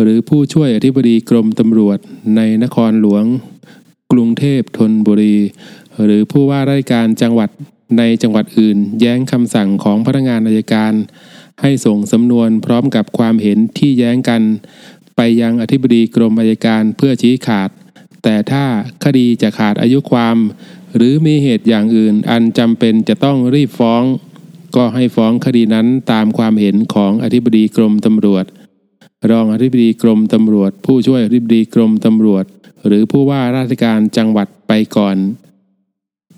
[0.00, 1.98] หรือผู้ช่วยอธิบดีกรมตำรวจ
[2.36, 3.24] ในนครหลวง
[4.12, 5.36] กรุงเทพธนบุรี
[6.04, 7.50] หรือผู้ว่าราชการจังหวัด
[7.98, 10.92] ในจังหวัดอื่น แย้งคำสั่งของพนักงานอายการ
[11.62, 14.42] ให้ส่งสำนวนพร้อมกับความเห็นที่แย้งกัน
[15.16, 17.70] ไปยังอธิบดีกรมอายการเพื่อชี้ขาด
[18.22, 18.64] แต่ถ้า
[19.04, 20.36] คดีจะขาดอายุความ
[20.96, 24.02] หรือมีเหตุอย่างอื่นอันจำเป็นจะต้องรีบฟ้อง
[24.76, 28.44] ก็ให้ฟ้องคดีนั้นตามความเห็นของอธิบดีกรมตำรวจ
[29.30, 32.44] รองอธิบดีกรมตำรวจ ผู้ช่วยอธิบดีกรมตำรวจ
[32.86, 35.16] หรือผู้ว่าราชการจังหวัดไปก่อน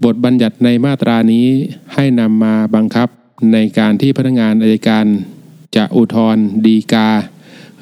[0.05, 1.47] บทบัญญัติในมาตรานี้
[1.95, 3.09] ให้นำมาบังคับ
[3.53, 5.07] ในการที่พนักงานอายการ
[5.77, 7.11] จะอุทธรณ์ดีกา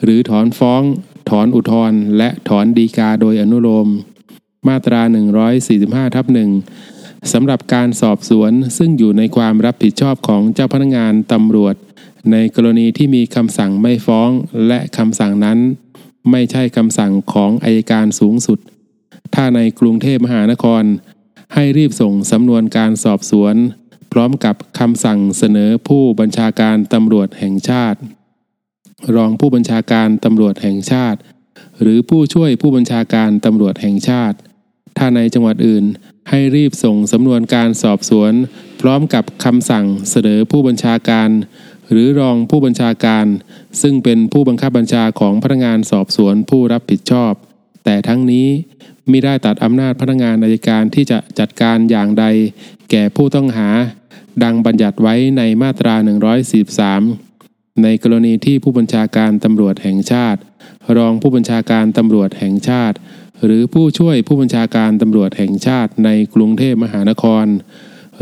[0.02, 0.82] หรือถอนฟ้อง
[1.30, 3.88] ถอนอุทธรณ์และถอนดีกาโดยอนุโลม
[4.68, 5.00] มาตรา
[5.58, 6.50] 145ทับหนึ่ง
[7.32, 11.74] สำหรับการสอบสวนซึ่งอยู่ในความรับผิดชอบของเจ้าพนักงานตำรวจ
[12.32, 14.30] ในกรณีที่มีคำสั่งไม่ฟ้อง
[14.66, 15.58] และคำสั่งนั้น
[16.30, 18.58] ไม่ใช่คำสั่งของอายการสูงสุด
[19.34, 20.84] ถ้าในกรุงเทพมหานคร
[21.54, 23.54] ให้รีบส่งสำนวนการสอบสวน
[24.12, 27.98] พร้อมกับคำสั่งเสนอผู้บัญชาการตำรวจแห่งชาติ
[29.16, 31.18] รองผู้บัญชาการตำรวจแห่งชาติ
[31.80, 34.36] หรือผู้ช่วยผู้บัญชาการตำรวจแห่งชาติ
[34.98, 35.84] ถ้าในจังหวัดอื่น
[36.30, 38.32] ให้รีบส่งสำนวนการสอบสวน
[38.80, 41.28] พร้อมกับคำสั่งเสนอผู้บัญชาการ
[41.90, 43.26] หรือรองผู้บัญชาการ
[43.82, 47.32] ซึ่งเป็นผู้บังคับบัญชาของพนักงานสอบสวนผู้รับผิดชอบ
[47.84, 48.48] แต่ทั้งนี้
[49.10, 52.24] มิได้ตัดอำนาจพนักงานอายการที่จะจัดการอย่างใด
[52.90, 53.68] แก่ผู้ต้องหา
[54.42, 55.94] ดังบัญญัติไว้ในมาตรา
[56.68, 60.40] 143 ในกรณีที่ผู้บัญชาการตำรวจแห่งชาติ
[60.96, 62.96] รองผู้บัญชาการตำรวจแห่งชาติ
[63.44, 67.46] หรือผู้ช่วยผู้บัญชาการตำรวจแห่งชาติในกรุงเทพมหานคร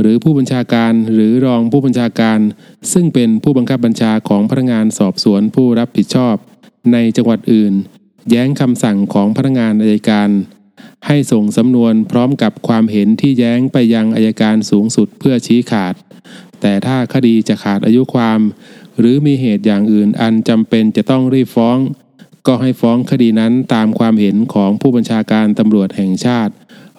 [0.00, 2.38] หรือผู้บัญชาการหรือรองผู้บัญชาการ
[2.92, 6.36] ซึ่งเป็นผู้บังคับบัญชาของพนักงานสอบสวนผู้รับผิดชอบ
[6.92, 7.72] ในจังหวัดอื่น
[8.30, 10.30] แย้งคำสั่งของพนักงานอายการ
[11.06, 15.94] ให้ส่งสำนวนพร้อมกับความเห็นที่แย้งไปยังอายการสูงสุดเพื่อชี้ขาด
[16.60, 18.40] แต่ถ้าคดีจะขาดอายุความ
[18.98, 21.78] หรือมีเหตุอย่างอื่นอันจำเป็นจะต้องรีบฟ้อง
[22.46, 26.52] ก็ให้ฟ้องคดีนั้นตามความเห็นของผู้บัญชาการตำรวจแห่งชาติ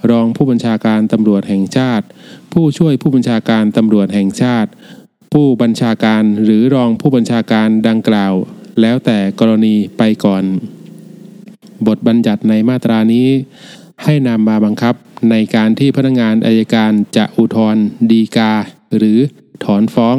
[0.10, 2.06] รองผู้บัญชาการตำรวจแห่งชาติ
[2.54, 4.70] ผู้ช่วยผู้บัญชาการตำรวจแห่งชาติ
[5.34, 8.34] ผู้บัญชาการหรือรองผู้บัญชาการดังกล่าว
[8.82, 10.44] แล้วแต่กรณีไปก่อน
[11.88, 13.28] บทบัญญัติในมาตรานี้
[14.04, 14.96] ให้นำมาบังคับ
[15.32, 17.76] ในการที่พนักงานอายการจะอุทธร
[18.12, 18.54] ดีกา
[18.98, 19.20] หรือ
[19.64, 20.18] ถอนฟ้อง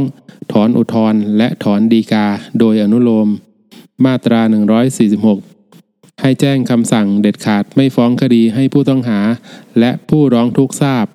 [0.52, 2.26] ถอนอุทธรและถอนดีกา
[2.58, 3.28] โดยอนุโลม
[4.04, 4.40] มาตรา
[5.02, 5.55] 146
[6.22, 9.20] ให้แจ้งคำสั่งเด็ดขาดไม่ฟ้องคดีให้ผู้ต้องหา
[9.78, 11.06] และผู้ร้องทุกข์ทราบ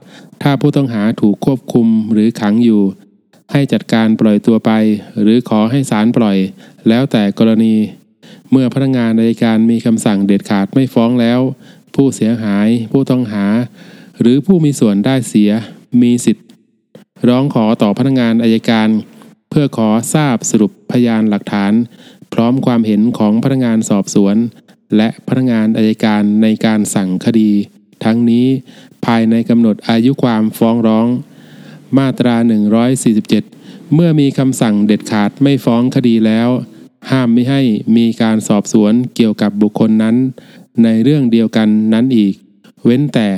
[0.42, 2.84] ถ้าผู้ต้องหาถูกควบคุมหรือขังอยู่
[3.52, 4.72] ให้จัดการปล่อยตัวไป
[5.22, 6.38] หรือขอให้ศาลปล่อย
[6.88, 7.76] แล้วแต่กรณี
[8.52, 11.40] เมื่อพนักงานในการมีคำสั่งเด็ดขาดไม่ฟ้องแล้ว
[11.96, 13.46] ผู้เสียหาย ผู้ต้องหา
[14.22, 15.52] หรือผู้มีส่วนได้เสีย
[16.02, 16.48] มีสิทธิ์
[17.30, 18.90] ร้องขอต่อพนักงานอายการ
[19.50, 21.74] เพื่อขอทราบสรุปพยานหลักฐาน
[22.34, 24.36] พร้อมความเห็นของพนักงานสอบสวน
[24.98, 27.52] และพนักงานอายการในการสั่งคดี
[28.04, 28.48] ทั้งนี้
[29.06, 31.08] ภายในกำหนดอายุความฟ้องร้อง
[31.98, 32.36] มาตรา
[33.16, 36.50] 147 เมื่อมีคำสั่งเด็ดขาดไม่ฟ้องคดีแล้ว
[37.12, 37.62] ห้ามไม่ให้
[37.98, 40.16] มีการสอบสวนเกี่ยวกับบุคคลนั้น
[40.84, 42.34] ในเรื่องเดียวกันนั้นอีก
[42.86, 43.30] เว้นแต่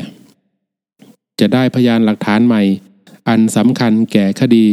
[1.40, 2.62] จะได้พยานหลักฐานใหม่
[3.28, 4.68] อันสำคัญแก่คดี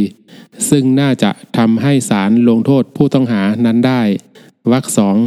[0.69, 4.01] ซึ่งน่าจะทำให้ศาลลงโทษผู้ต้องหานั้นได้
[4.71, 5.17] วรรคสอง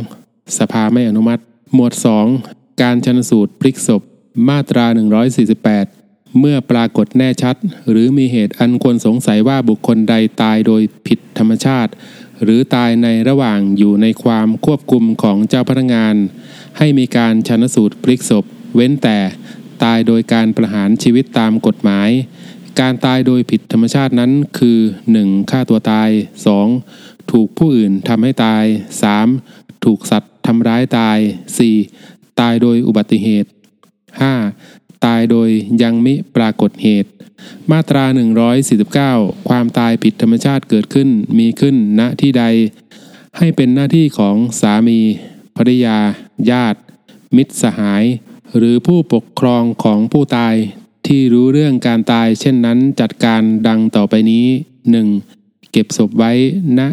[0.59, 1.43] สภาไม่อนุมัติ
[1.75, 1.93] หมวด
[2.37, 4.03] 2 การชนสูตรพลิกศพ
[4.49, 4.87] มาตรา
[5.63, 7.57] 148 เมื่อปรากฏแน่ชัด
[7.91, 11.93] หรือมีเหตุอันควรสงสัยว่าบุคคลใดตายโดยผิดธรรมชาติ
[12.43, 16.15] หรือตายในระหว่างอยู่ในความควบคุมของเจ้าพนักงาน
[16.79, 19.19] ให้มีการชนสูตรพลิกศพ เว้นแต่
[19.85, 22.11] ตายโดยการประหารชีวิตตามกฎหมาย
[22.81, 24.79] การตายโดยผิดธรรมชาตินั้นคือ
[25.15, 25.51] 1.
[25.51, 26.11] ฆ่าตัวตาย
[26.71, 27.31] 2.
[27.31, 28.65] ถูกผู้อื่นทำให้ตาย
[29.25, 29.85] 3.
[29.85, 31.19] ถูกสัตว์ ทำร้ายตาย
[31.79, 32.41] 4.
[32.41, 33.49] ตายโดยอุบัติเหตุ
[34.27, 35.05] 5.
[35.05, 35.49] ตายโดย
[35.83, 37.11] ยังมิปรากฏเหตุ
[37.71, 38.05] มาตรา
[38.77, 42.45] 149 ความตายผิดธรรมชาติเกิดขึ้นมีขึ้นณที่ใด
[43.39, 45.01] ให้เป็นหน้าที่ของสามี
[45.57, 45.99] ภริยา
[46.51, 46.81] ญาติ
[47.37, 48.05] มิตรสหาย
[48.57, 50.55] หรือผู้ปกครองของผู้ตาย
[51.07, 54.47] ที่รู้เรื่องการตายเช่นนั้นจัดการดังต่อไปนี้
[55.11, 55.73] 1.
[55.73, 56.33] เก็บศพไว้
[56.79, 56.89] ณนะ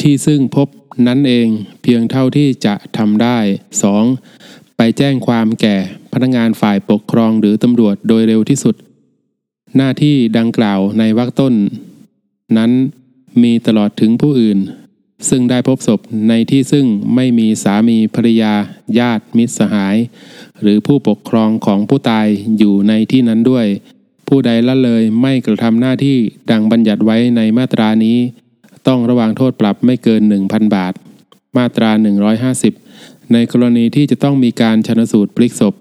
[0.00, 0.68] ที่ซึ่งพบ
[1.06, 1.48] นั้นเอง
[1.82, 3.38] เพียงเท่าที่จะทำได้
[4.08, 4.76] 2.
[4.76, 5.76] ไปแจ้งความแก่
[6.12, 8.74] พนักงานฝ่ายปกครองหรือตำรวจโดยเร็วที่สุด
[9.76, 11.54] หน้าที่ดังกล่าวในวรรคต้น
[12.56, 12.70] นั้น
[13.42, 14.58] มีตลอดถึงผู้อื่น
[15.28, 18.54] ซึ่งได้พบศพในที่ซึ่งไม่มีสามีภรรยา
[18.98, 19.96] ญาติมิตรสหาย
[20.60, 22.26] หรือผู้ปกครองของผู้ตาย
[22.58, 23.66] อยู่ในที่นั้นด้วย
[24.28, 26.18] ผู้ใดละเลยไม่กระทำหน้าที่
[26.50, 28.18] ดังบัญญัติไว้ในมาตรานี้
[28.86, 30.94] ต้องระวังโทษปรับไม่เกิน 1,000 บาท
[31.56, 31.90] มาตรา
[32.56, 35.74] 150 ในกรณีที่จะต้องมีการชนสูตรพลิกศพ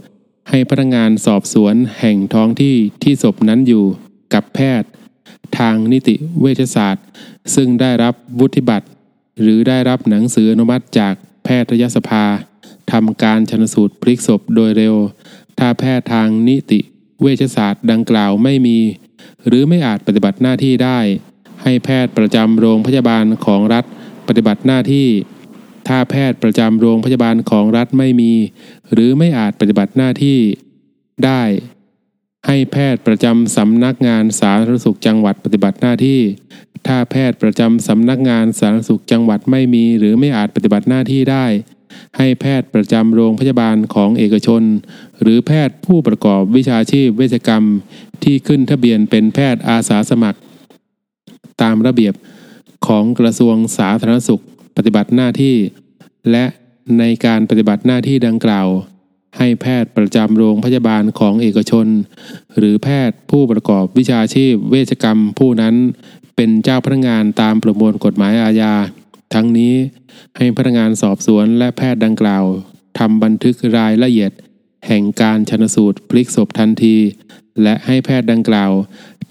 [0.49, 3.85] ให้พนักงานสอบสวนแห่งท้องที่ที่ศพนั้นอยู่
[4.33, 4.89] กับแพทย์
[5.57, 7.05] ทางนิติเวชศาสตร์
[7.55, 8.88] ซึ่งได้รับวุฒิบัตร
[9.41, 11.13] หรือได้รับหนังสืออนุมัติจาก
[11.43, 12.26] แพทยสภา
[12.91, 14.95] ทำการชนสูตรพลิกศพโดยเร็ว
[15.59, 16.80] ถ้าแพทย์ทางนิติ
[17.21, 18.78] เวชศาสตร์ดังกล่าวไม่มี
[19.47, 20.99] หรือไม่อาจปฏิบัติหน้าที่ได้
[21.64, 23.86] ให้แพทย์ประจำโรงพยาบาลของรัฐ
[24.28, 25.10] ปฏิบัติหน้าที่
[25.88, 28.34] ถ้าแพทย์ประจำโรงพยาบาลของรัฐไม่มี
[28.93, 30.39] หรือไม่อาจปฏิบัติหน้าที่
[31.26, 31.43] ได้
[32.47, 36.20] ให้แพทย์ประจำสำนักงานสาธารณสุขจังหวัดปฏิบัติหน้าที่
[36.88, 41.45] ถ้าแพทย์ประจำสำนักงานสาธารณสุขจังหวัดไม่มี หรือไม่อาจปฏิบัติหน้าที่ได้
[42.18, 44.64] ให้แพทย์ประจำโรงพยาบาลของเอกชน
[45.22, 47.64] หรือแพทย์ผู้ประกอบวิชาชีพเวชกรรม
[48.24, 50.39] ที่ขึ้นทะเบียนเป็นแพทย์อาสาสมัคร
[51.61, 52.13] ตามระเบียบ
[52.87, 54.43] ของกระทรวงสาธารณสุข
[54.77, 55.55] ปฏิบัติหน้าที่
[56.31, 56.45] และ
[56.99, 58.67] ในการปฏิบัติหน้าที่ดังกล่าว
[59.37, 61.87] ให้แพทย์ประจำโรงพยาบาลของเอกชน
[62.57, 65.75] หรือแพทย์ผู้ประกอบวิชาชีพเวชกรรมผู้นั้น
[66.35, 68.73] เป็นเจ้าพนักงานตามประมวลกฎหมายอาญา
[69.33, 69.73] ทั้งนี้
[70.37, 72.45] ให้พนักงานสอบสวนและแพทย์ดังกล่าว
[72.99, 74.31] ทำบันทึกรายละเอียด
[74.87, 76.95] แห่งการชนสูตรพลิกศพทันที
[77.63, 78.71] และให้แพทย์ดังกล่าว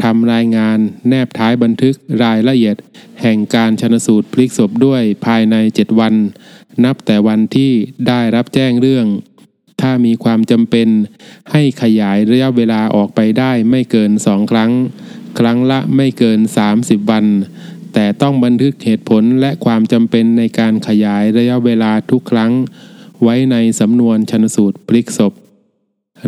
[0.02, 0.78] ทำรายงาน
[1.08, 1.94] แนบท้ายบันทึก
[2.24, 2.76] รายละเอียด
[3.22, 6.14] แห่งการชนสูตรพลิกศพด้วยภายใน 7 วัน
[6.84, 7.72] นับแต่วันที่
[8.08, 9.06] ได้รับแจ้งเรื่อง
[9.80, 10.88] ถ้ามีความจำเป็น
[11.52, 14.72] ให้ขยายระยะเวลาออกไปได้ไม่เกินสองครั้ง
[15.38, 16.40] ครั้งละไม่เกิน
[16.74, 17.24] 30 วัน
[17.94, 22.52] แต่ต้องบันทึกเหตุผลและความจำเป็นในการขยายระยะเวลาทุกครั้ง
[23.22, 25.32] ไว้ในสำนวนชนสูตรพลิกศพ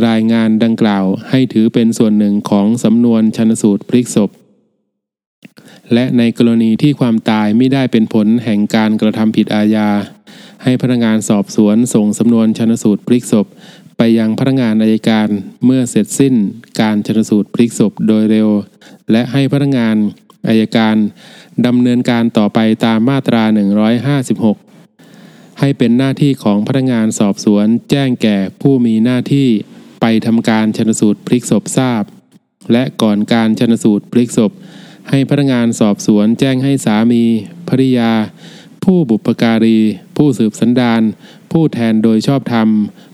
[0.06, 4.30] รายงานดังกล่าวให้ถือเป็นส่วนหนึ่งของสำนวนชนสูตรพลิกศพ
[5.94, 9.88] และในกรณีที่ความตายไม่ได้เป็นผลแห่งการกระทำผิดอาญา
[10.62, 13.46] ให้พนักงานสอบสวนส่งสำนวนชนสูตรพลิกศพ
[13.96, 15.28] ไปยังพนักงานอายการ
[15.64, 16.34] เมื่อเสร็จสิ้น
[16.80, 18.48] การชนสูตรพลิกศพโดยเร็ว
[19.10, 19.96] และให้พนักงาน
[20.48, 20.96] อายการ
[21.66, 23.42] ดำเนินการต่อไปตามมาตรา
[24.26, 29.48] 156ให้เป็นหน้าที่ของพนักงานสอบสวนแจ้งแก่ผู้มีหน้าที่
[30.00, 32.04] ไปทำการชนสูตรพลิกศพทราบ
[32.72, 34.52] และก่อนการชนสูตรพลิกศพ
[35.08, 37.22] ให้พนักงานสอบสวนแจ้งให้สามี
[37.68, 38.12] ภริยา
[38.84, 39.78] ผู้บุปการี
[40.16, 41.02] ผู้สืบสันดาน
[41.52, 42.68] ผู้แทนโดยชอบธรรม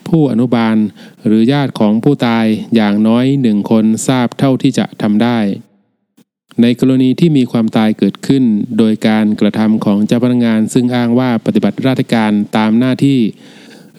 [0.09, 0.77] ผู้อนุบาล
[1.27, 5.39] หรือญาติของผู้ตายอย่างน้อยหนึ่งคนทราบเท่าที่จะทำได้
[6.63, 8.45] ในกรณีที่มีความตายเกิดขึ้น
[8.79, 13.21] โดยการกระทำของเจ้าพนักงานซึ่งอ้างว่าปฏิบัติราชการตามหน้าที่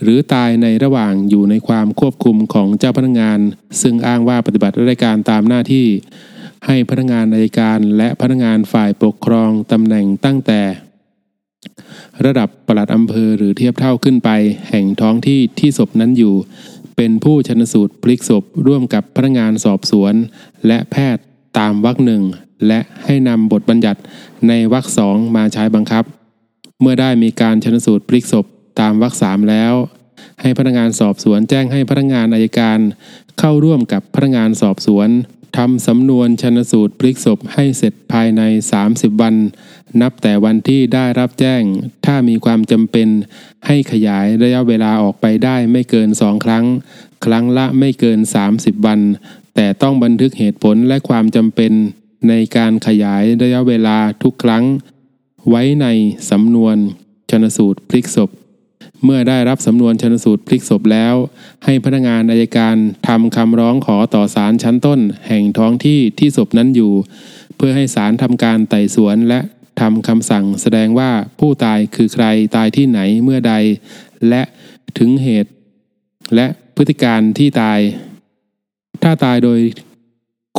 [0.02, 3.40] หรือตายในระหว่างอยู่ในความควบคุมของเจ้าพนักงาน
[3.82, 5.88] ซึ่งอ้างว่าปฏิบัติราชการตามหน้าที่
[6.66, 10.62] ให้พนักงานอัยการและพนักงานฝ่ายปกครองตำแหน่งตั้งแต่
[12.26, 14.30] ระดับปลัดอำเภอหรือเทียบเท่าขึ้นไป
[14.70, 16.36] แห่งท้องที่ที่ศพนั้นอยู่
[16.96, 20.14] เป็นผู้ชนสูตรพลิกศพร่วมกับพนักงานสอบสวน
[20.68, 21.24] และแพทย์
[21.58, 22.24] ตามวรรคหนึ่ง
[22.68, 24.00] และให้นำบทบัญญัติ
[24.48, 26.04] ในวรรคสองมาใช้บังคับ
[26.82, 28.46] เมื่อได้มีการชนสูตรพลิกศพ
[28.80, 29.74] ตามวรรคสามแล้ว
[30.42, 32.80] ให้พนักงานสอบสวนแจ้งให้พนักงานอายการ
[33.40, 35.10] เข้าร่วมกับพนักงานสอบสวน
[35.58, 38.42] ทำสำนวนชนสูตรพลิกศพให้เสร็จภายใน
[38.82, 39.36] 30 วัน
[40.02, 41.62] นับแต่วันที่ได้รับแจ้ง
[42.06, 43.08] ถ้ามีความจำเป็น
[43.68, 46.66] ให้ขยายระยะเวลาออกไปได้ไม่เกินสองครั้ง
[47.26, 48.20] ครั้งละไม่เกิน
[48.54, 49.00] 30 วัน
[49.56, 51.72] แต่ต้องบันทึกเหตุผลและความจำเป็น
[52.30, 54.64] ในการขยายระยะเวลาทุกครั้ง
[55.50, 55.88] ไว้ใน
[56.30, 56.76] สำนวน
[57.30, 58.30] ชนสูตรพลิกศพ
[59.04, 61.16] เมื่อได้รับสำนวนชนสูตรพลิกศพแล้ว
[61.66, 62.76] ให้พนักงานอายการ
[63.08, 66.94] ทำคำร้องขอต่อศาลชั้นต้น แห่งท้องที่ที่ศพนั้นอยู่
[67.56, 69.40] เพื่อให้ศาลทำการไต่สวนและ
[69.80, 72.26] ทำคำสั่งแสดงว่าผู้ตายคือใคร
[72.56, 73.54] ตายที่ไหนเมื่อใด
[74.30, 74.42] และ
[74.98, 75.52] ถึงเหตุ
[76.36, 77.80] และพฤติการที่ตาย
[79.04, 79.60] ถ้าตายโดย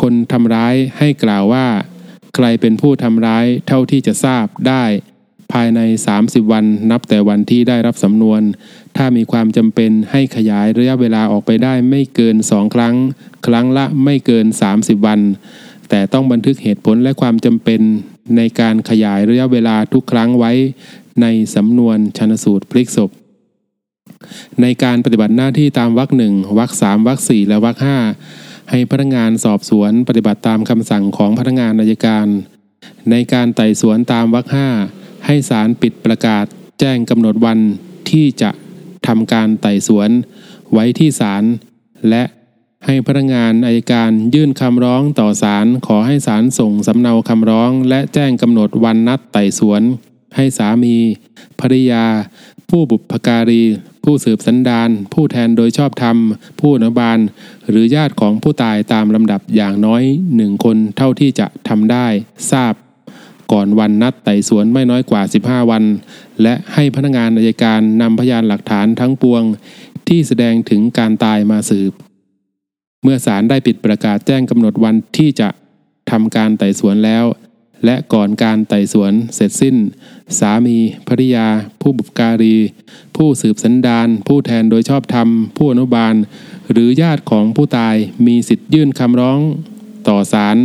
[0.01, 1.67] คนทำร้ายให้กล่าวว่า
[2.35, 4.85] ใครเป็นผู้ทำร้ายเท่าที่จะทราบได้
[5.53, 5.81] ภายใน
[6.19, 8.41] 30 วันนับแต่วันที่ได้รับสำนวน
[8.97, 12.95] ถ้ามีความจำเป็นให้ขยายระยะเวลาออกไปได้ไม่เกิน 2 ครั้ง
[13.47, 14.47] ครั้งละไม่เกิน
[14.77, 15.21] 30 วัน
[15.91, 17.81] แต่ต้องบันทึกเหตุผลและความจำเป็น
[18.37, 20.53] ในการขยายระยะเวลาทุกครั้งไว้
[21.23, 23.11] ในสำนวนชนสูตรพลิกศพ
[24.63, 27.99] ในการปฏิบัติหน้าที่ตามวรรคหนึ่งวรรคสามวรรคสี่และวรรคห้า
[28.71, 32.27] ให้พนักงานสอบสวนปฏิบัติตามคำสั่งของพนักงานอายการ
[33.11, 34.69] ในการไต่สวนตามวรรคห้า
[35.29, 36.45] ให้ศาลปิดประกาศ
[36.81, 37.59] แจ้งกำหนดวัน
[38.11, 38.51] ที่จะ
[39.07, 40.11] ทำการไต่สวน
[40.73, 41.45] ไว้ที่ศาล
[42.11, 42.23] และ
[42.87, 49.83] ให้พนักงานอายการยื่นคำร้องต่อศาลขอให้ศาลส่งสำเนาคำร้อง และแจ้งกำหนดวันนัดไต่สวน
[50.37, 50.97] ให้สามี
[51.61, 52.05] ภริยา
[52.71, 53.63] ผู้บุพการี
[54.05, 56.17] ผู้สืบสันดาน ผู้แทนโดยชอบธรรม
[56.61, 57.19] ผู้อนุบาล
[57.69, 60.03] หรือญาติของผู้ตายตามลำดับอย่างน้อย
[60.37, 62.07] หนึ่งคนเท่าที่จะทำได้
[62.51, 62.75] ทราบ
[63.53, 65.85] ก่อนวันนัดไต่สวนไม่น้อยกว่า 15 วัน
[66.43, 69.43] และให้พนักงานอายการนำพยานหลักฐานทั้งปวง
[70.09, 71.93] ที่แสดงถึงการตายมาสืบ
[73.03, 75.49] เมื่อศาลได้ปิดประกาศแจ้งกำหนดวันที่จะ
[76.11, 77.25] ทำการไต่สวนแล้ว
[77.85, 79.77] และก่อนการไต่สวนเสร็จสิ้น
[80.39, 80.77] สามี
[81.09, 81.47] ภริยา
[81.81, 82.57] ผู้บุปการี
[83.17, 86.15] ผู้สืบสันดาน ผู้แทนโดยชอบธรรม ผู้อนุบาล
[86.73, 87.97] หรือญาติของผู้ตาย
[88.27, 89.39] มีสิทธิ์ยื่นคำร้อง
[90.09, 90.57] ต่อศาล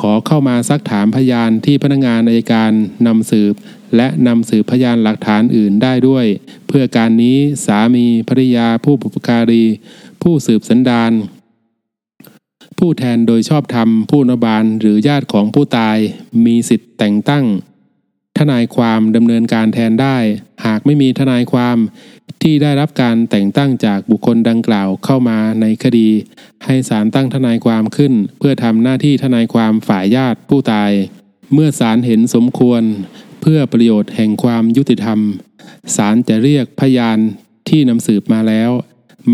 [0.00, 2.72] ขอเข้ามาซักถามพยานที่พนักงานอายการ
[3.06, 3.54] นำสืบ
[3.96, 6.26] และนำสืบพยานหลักฐานอื่นได้ด้วย
[6.68, 9.64] เพื่อการนี้สามีภริยาผู้บุปการี
[10.22, 11.12] ผู้สืบสันดาน
[12.78, 15.96] ผู้แทนโดยชอบธรรมผู้นบาลหรือญาติของผู้ตาย
[16.46, 17.44] มีสิทธิ์แต่งตั้ง
[18.38, 20.18] ทนายความดำเนินการแทนได้
[20.64, 21.78] หากไม่มีทนายความ
[22.42, 26.08] ที่ได้รับการแต่งตั้งจากบุคคลดังกล่าวเข้ามาในคดี
[26.64, 30.90] ให้ศาลตั้งทนายความขึ้น เพื่อทำหน้าที่ทนายความฝ่ายญาติผู้ตาย
[31.52, 32.82] เมื่อศาลเห็นสมควร
[33.40, 35.20] เพื่อประโยชน์แห่งความยุติธรรม
[35.96, 37.18] ศาลจะเรียกพยาน
[37.68, 38.70] ที่นำสืบมาแล้ว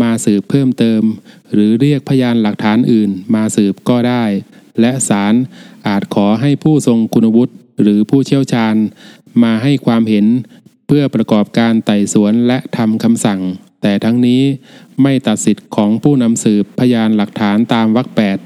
[0.01, 1.01] มาสืบเพิ่มเติม
[1.53, 4.23] หรือเรียกพยานหลักฐานอื่นมาสืบก็ได้
[4.79, 5.33] และศาล
[5.87, 8.75] อาจขอให้ผู้ทรงคุณวุฒิหรือผู้เชี่ยวชาญ
[9.43, 10.25] มาให้ความเห็น
[10.91, 13.39] เพื่อประกอบการไต่สวนและทำคำสั่ง
[13.81, 14.43] แต่ทั้งนี้
[15.01, 18.37] ไม่ตัดสิทธิ์ของผู้นำสืบพยานหลักฐานตามวรรคแปด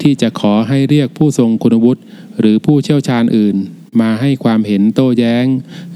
[0.00, 2.02] ที่จะขอให้เรียกผู้ทรงคุณวุฒิ
[2.40, 3.56] หรือผู้เชี่ยวชาญอื่น
[4.00, 5.46] มาให้ความเห็นโต้แย้ง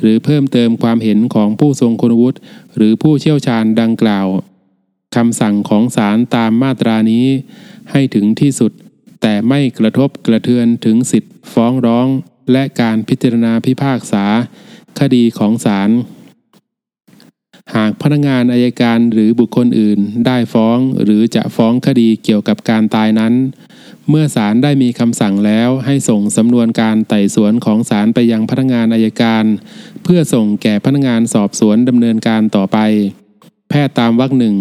[0.00, 2.38] หรือเพิ่มเติมความเห็นของผู้ทรงคุณวุฒิ
[2.76, 4.26] หรือผู้เชี่ยวชาญดังกล่าว
[5.16, 7.26] คำสั่งของศาลตามมาตรานี้
[7.92, 8.72] ให้ถึงที่สุด
[9.22, 12.06] แต่ไม่กระทบกระเทือนถึงสิทธิฟ้องร้อง
[12.52, 14.24] และการพิจารณาพิพากษา
[15.00, 15.90] คดีของศาล
[17.76, 23.34] หากพนักงานอายการหรือบุคคลอื่นได้ฟ้องหรือจะฟ้องคดีเกี่ยวกับการตายนั้น
[24.08, 29.44] เมื่อศาลได้มีคำสั่งแล้วให้ส่งสำนวนการไต่สวนของศาลไปยังพนักงานอายการ
[30.04, 32.78] เพื่อส่งแก่พนักงานสอบสวนดำเนินการต่อไป
[33.68, 34.56] แพทย์ตามวรรคหนึ่ง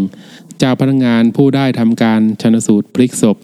[0.59, 3.37] เจ้าพนักงานผู้ได้ทำการชนสูตรพลิกศพ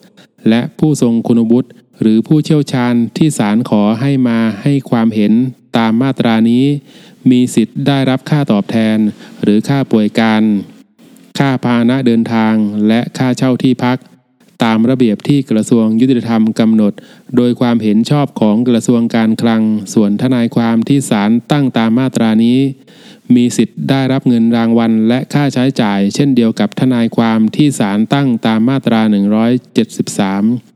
[0.50, 1.60] และผู้ทรงคุณวุ
[2.02, 5.34] หรือผู้เชี่ยวชาญที่ศาลขอให้มาให้ความเห็น
[5.78, 6.66] ตามมาตรานี้
[7.30, 8.98] มีสิทธิ์ได้รับค่าตอบแทน
[9.44, 10.44] หรือค่าป่วยการ
[11.40, 12.54] ค่าพาหนะเดินทาง
[12.88, 13.98] และค่าเช่าที่พัก
[14.64, 16.94] ตามระเบียบที่กระทรวงยุติธรรมกำหนด
[17.36, 19.62] โดยความเห็นชอบของกระทรวงการคลัง
[19.94, 22.60] ส่วนทนายความที่ศาลตั้งตามมาตรานี้
[23.36, 30.73] มีสิทธิ์ได้รับเงินรางวัล และค่าใช้จ่าย เช่นเดียวกับทนายความที่ศาลตั้งตามมาตรา 173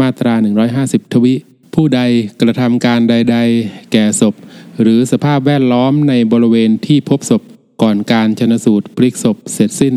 [0.00, 0.34] มาตรา
[0.74, 1.34] 150 ทวิ
[1.74, 2.00] ผู้ใด
[2.40, 4.34] กระทำการใด ๆ แก่ศพ
[4.80, 7.42] หรือสภาพแวดล้อมในบริเวณที่พบศพ
[7.82, 9.96] ก่อนการชนสูตรพลิกศพเสร็จสิ้น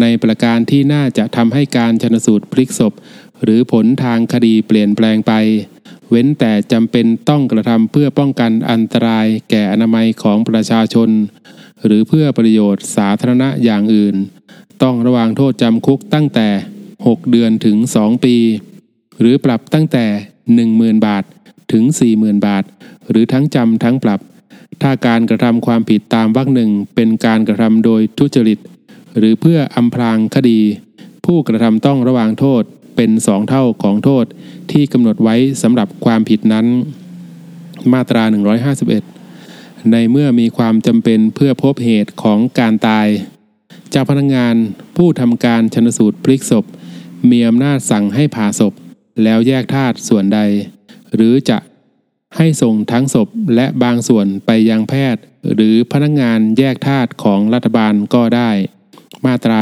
[0.00, 2.92] ในประการที่น่าจะทำให้การชนสูตรพลิกศพ
[3.42, 5.32] หรือผลทางคดีเปลี่ยนแปลงไป
[6.10, 11.08] เว้นแต่จำเป็นต้องกระทำเพื่อป้องกันอันตรายแก่อนามัยของประชาชน
[11.84, 14.16] หรือเพื่อประโยชน์สาธารณะอย่างอื่น
[14.82, 16.48] ต้องระวางโทษจำคุกตั้งแต่
[16.90, 18.36] 6 เดือนถึง 2 ปี
[19.20, 20.04] หรือปรับตั้งแต่
[20.56, 21.24] 10,000 บาท
[21.72, 21.84] ถึง
[22.14, 22.64] 40,000 บาท
[23.10, 24.20] หรือทั้งจำทั้งปรับ
[24.82, 28.58] ถ้าการกระทำความผิดตามวรรคหนึ่งเป็นการกระทำโดยทุจริต
[29.18, 30.60] หรือเพื่ออำพรางคดี
[31.24, 32.62] ผู้กระทำต้องระวางโทษ
[32.96, 34.24] เป็นสองเท่าของโทษ
[34.70, 36.66] ที่กำหนดไว้สำหรับความผิดนั้น
[37.92, 38.22] มาตรา
[39.08, 43.08] 151 ในเมื่อมีความจำเป็นเพื่อพบเหตุของการตาย
[43.90, 44.54] เจ้าพนักงงาน
[44.96, 46.64] ผู้ทำการชนสูตรพลิกศพ
[47.30, 48.72] มีอำนาจสั่งให้ผ่าศพ
[49.22, 50.40] แล้วแยกธาตุส่วนใด
[51.14, 51.58] หรือจะ
[52.36, 55.22] ให้ส่งทั้งศพและบางส่วนไปยังแพทย์
[55.54, 58.50] หรือพนักงงานแยกธาตุของรัฐบาลก็ได้
[59.26, 59.58] มาตรา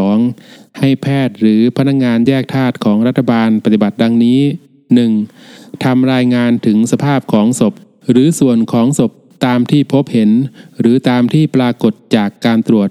[0.00, 4.40] 152 ให้แพทย์หรือพนักงงานแยกธาตุของรัฐบาลปฏิบัติดังนี้
[5.10, 5.84] 1.
[5.84, 7.74] ทำรายงานถึงสภาพของศพ
[8.10, 9.12] หรือส่วนของศพ
[9.46, 10.30] ตามที่พบเห็น
[10.80, 12.90] หรือตามที่ปรากฏจากการตรวจ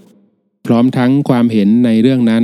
[0.65, 2.43] พร้อมทั้งความเห็นในเรื่องนั้น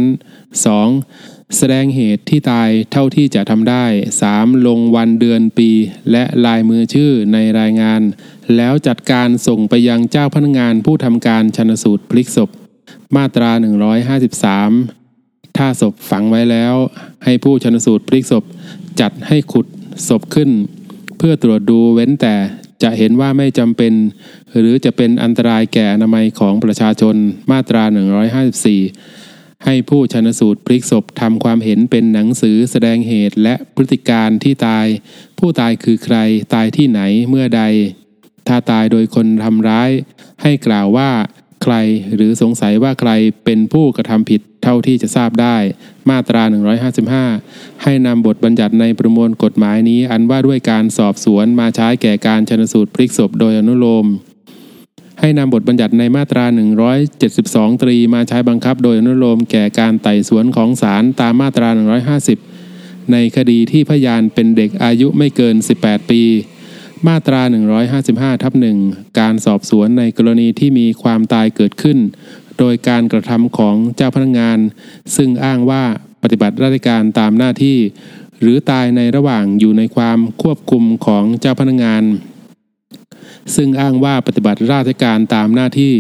[0.76, 1.41] 2.
[1.58, 3.86] แสดงเหตุที่ตายเท่าที่จะทำได้
[4.26, 4.68] 3.
[4.68, 5.70] ลงวันเดือนปี
[6.12, 8.02] และลายมือชื่อในรายงาน
[8.56, 12.50] แล้วจัดการส่งไปยังเจ้าพนักงานผู้ทำการชนสูตรพลิกศพ
[13.16, 13.52] มาตรา
[14.74, 16.76] 153 ถ้าศพฝังไว้แล้ว
[17.26, 18.44] ให้ผู้ชนสูตรพลิกศพ
[19.00, 19.66] จัดให้ขุด
[20.08, 20.50] ศพขึ้น
[21.18, 22.36] เพื่อตรวจดูเว้นแต่
[22.84, 23.94] จะเห็นว่าไม่จำเป็น
[24.58, 27.16] หรือจะเป็นอันตรายแก่อนามัยของประชาชน
[27.52, 27.84] มาตรา
[28.50, 29.21] 154
[29.66, 34.86] ให้ผู้ชนสูตรพลิกศพทำความเห็นเป็นหนังสือแสดงเหตุและพฤติการที่ตาย
[35.40, 36.18] ผู้ตายคือใคร
[36.54, 37.64] ตายที่ไหนเมื่อใด
[38.48, 39.90] ถ้าตายโดยคนทำร้าย
[40.42, 41.12] ให้กล่าวว่า
[41.64, 41.76] ใคร
[42.16, 43.12] หรือสงสัยว่าใคร
[43.46, 45.58] เป็นผู้กระทำผิดเท่าที่จะทราบได้
[46.10, 46.44] มาตรา
[47.14, 54.08] 155 ให้นำบทบัญญัติในประมวลกฎหมายนี้อันว่าด้วยการสอบสวนมาใช้แก่การชนสูตรพลิกศพโดยอนุโลม
[55.24, 56.46] ให้นำบทบัญญัติในมาตรา
[57.14, 61.70] 172 ตรีมาใช้บังคับโดยอนุโลมแก่การไต่สวนของศาลตามมาตรา
[62.40, 66.24] 150 ในคดีที่พยานเป็นเด็กอายุไม่เกิน 18 ปี
[67.08, 67.42] มาตรา
[67.92, 68.78] 155 ทับหนึ่ง
[69.20, 71.98] การสอบสวนในกรณีที่มีความตายเกิดขึ้น
[72.60, 74.60] โดยการกระทำของเจ้าพนักงาน
[75.16, 75.84] ซึ่งอ้างว่า
[76.24, 77.78] ปฏิบัติราชการตามหน้าที่
[78.42, 82.04] หรือตายในระหว่างอยู่ในความควบคุมของเจ้าพนักงาน
[83.56, 85.94] ซึ่งอ้างว่าปฏิบัติราชการตามหน้าที่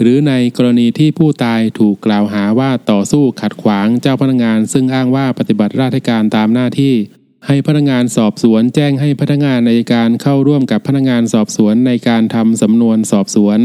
[0.00, 6.94] หรือในกรณีที่ผู้ตายถูกกล่าวหาว่าต่อสู้ขัดขวางเจ้าพนักงาน ซึ่งอ้างว่าปฏิบัติราชการตามหน้าที่
[7.46, 13.58] ให้พนักงานสอบสวนแจ้งให้พนักงานอายการเข้าร่วมกับพนักงานสอบสวนในการทำสำนวนสอบสวน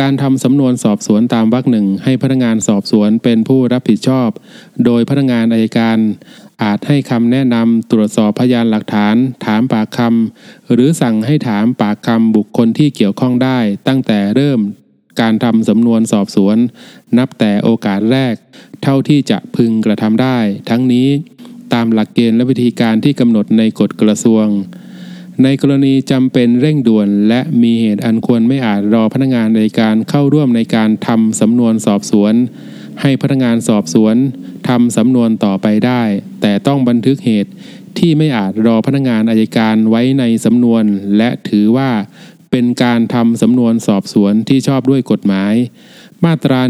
[0.00, 4.30] การทำสำนวนสอบสวนตามวรรคหนึ่งให้พนักงานสอบสวนเป็นผู้รับผิดชอบ
[4.84, 5.98] โดยพนักงานอัยการ
[6.62, 14.60] อาจให้คำแนะนำตรวจสอบพยานหลักฐาน ถามปากคำหรือสั่งให้ถามปากคำบุคคลที่เกี่ยวข้องได้ ตั้งแต่เริ่ม
[15.20, 16.56] การทำสำนวนสอบสวน
[17.18, 18.34] นับแต่โอกาสแรก
[18.82, 20.38] เท่าที่จะพึงกระทำได้
[20.70, 21.08] ทั้งนี้
[21.72, 24.46] ตามหลักเกณฑ์และวิธีการที่กำหนดในกฎกระทรวง
[25.42, 32.34] ในกรณีจำเป็นเร่งด่วน และมีเหตุอันควรไม่อาจรอพนักงานในการเข้าร่วมในการทำสำนวนสอบสวน
[33.00, 34.16] ให้พนักงานสอบสวน
[34.68, 36.02] ทำสำนวนต่อไปได้
[36.40, 37.50] แต่ต้องบันทึกเหตุ
[37.98, 40.84] ที่ไม่อาจรอพนักงานอายการไว้ในสำนวน
[41.16, 41.90] และถือว่า
[42.50, 45.54] เป็นการทำสำนวนสอบสวนที่ชอบด้วยกฎหมาย
[46.24, 46.60] มาตรา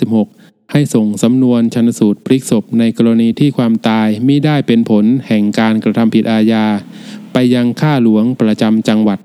[0.00, 6.66] 156 ให้ส่งสำนวนชันสูตรพลิกศพในกรณีที่ความตายมิได้เป็นผลแห่งการกระทำผิดอาญา
[7.36, 9.18] ไปยังข้าหลวงประจำจังหวัด